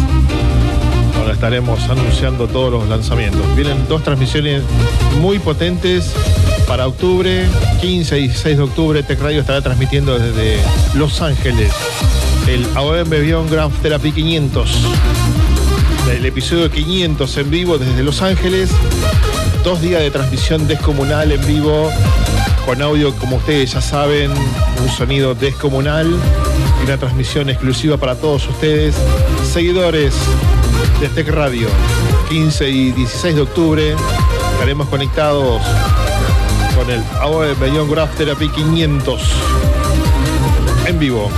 [1.16, 3.42] donde estaremos anunciando todos los lanzamientos.
[3.56, 4.62] Vienen dos transmisiones
[5.20, 6.14] muy potentes
[6.68, 7.46] para octubre,
[7.82, 9.04] 15 y 16 de octubre.
[9.04, 10.60] Tech Radio estará transmitiendo desde
[10.96, 11.72] Los Ángeles
[12.48, 14.72] el AOM Beyond Graph Therapy 500.
[16.12, 18.70] El episodio 500 en vivo desde Los Ángeles.
[19.64, 21.90] Dos días de transmisión descomunal en vivo,
[22.66, 26.08] con audio, como ustedes ya saben, un sonido descomunal
[26.82, 28.94] y una transmisión exclusiva para todos ustedes,
[29.54, 30.14] seguidores
[31.00, 31.70] de Tech Radio.
[32.28, 33.96] 15 y 16 de octubre
[34.52, 35.62] estaremos conectados
[36.76, 39.22] con el AOE Beyond Graph Therapy 500
[40.88, 41.30] en vivo.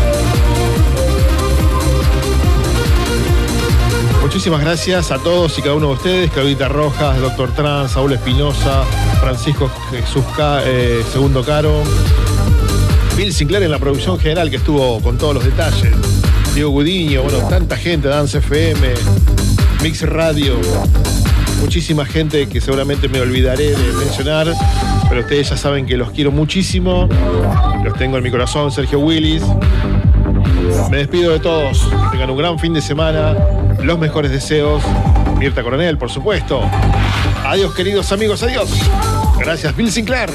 [4.36, 8.84] Muchísimas gracias a todos y cada uno de ustedes, Claudita Rojas, Doctor Trans, Saúl Espinosa,
[9.22, 10.26] Francisco Jesús
[10.66, 11.82] eh, Segundo Caro,
[13.16, 15.94] Bill Sinclair en la producción general que estuvo con todos los detalles,
[16.54, 18.90] Diego Gudiño, bueno, tanta gente, Dance FM,
[19.82, 20.60] Mix Radio,
[21.62, 24.52] muchísima gente que seguramente me olvidaré de mencionar,
[25.08, 27.08] pero ustedes ya saben que los quiero muchísimo,
[27.86, 29.44] los tengo en mi corazón, Sergio Willis.
[30.92, 33.34] Me despido de todos, tengan un gran fin de semana,
[33.84, 34.84] los mejores deseos,
[35.38, 36.62] Mirta Coronel, por supuesto.
[37.46, 38.70] Adiós, queridos amigos, adiós.
[39.38, 40.30] Gracias, Bill Sinclair.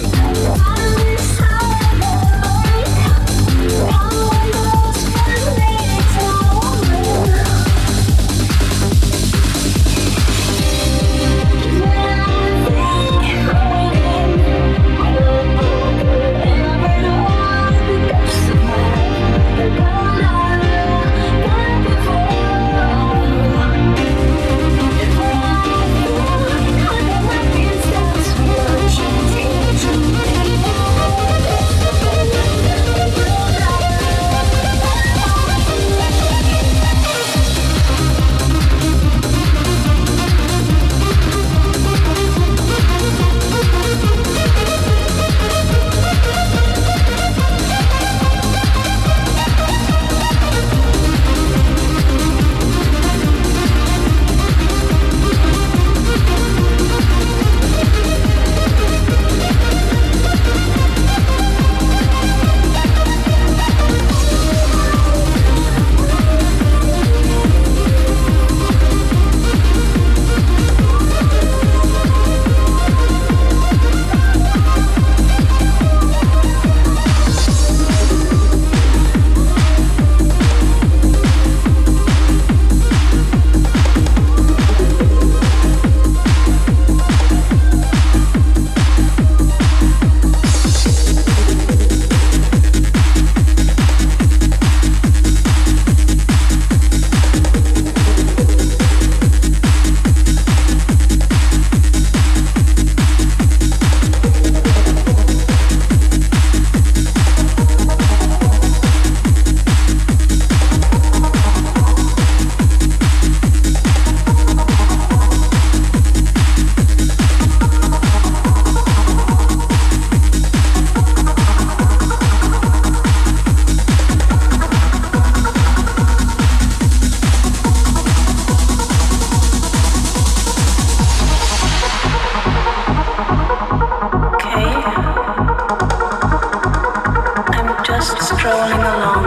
[138.01, 139.27] just strolling along.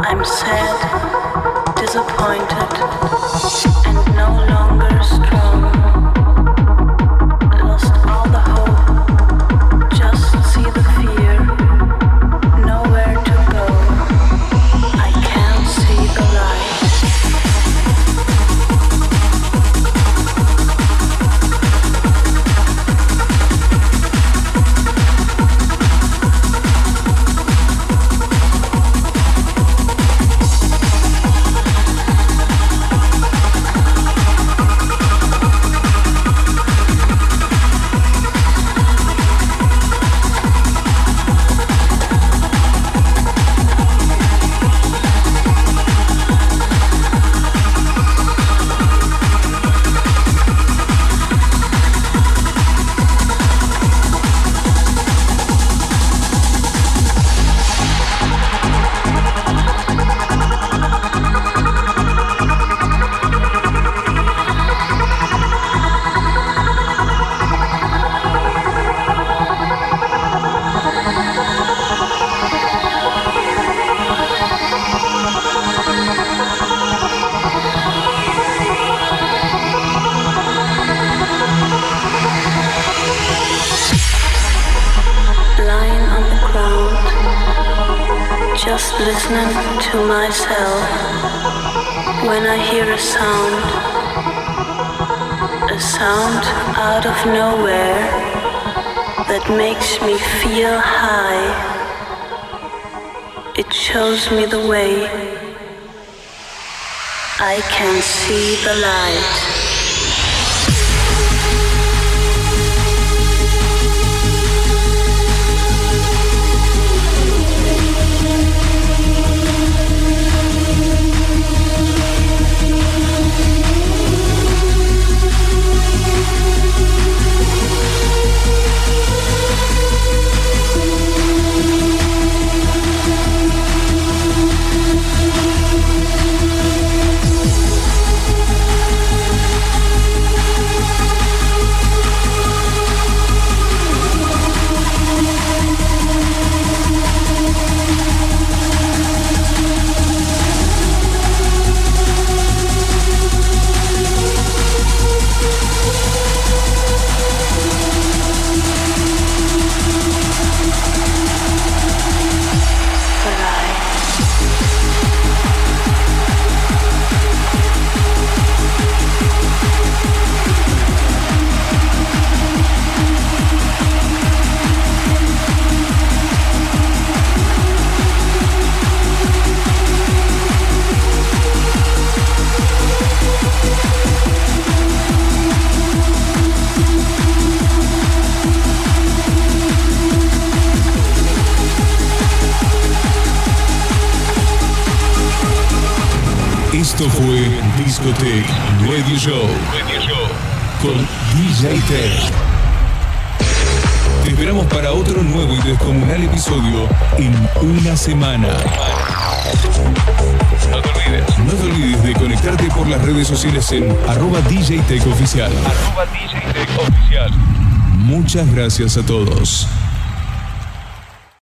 [0.00, 2.72] I'm sad, disappointed,
[3.86, 6.07] and no longer strong.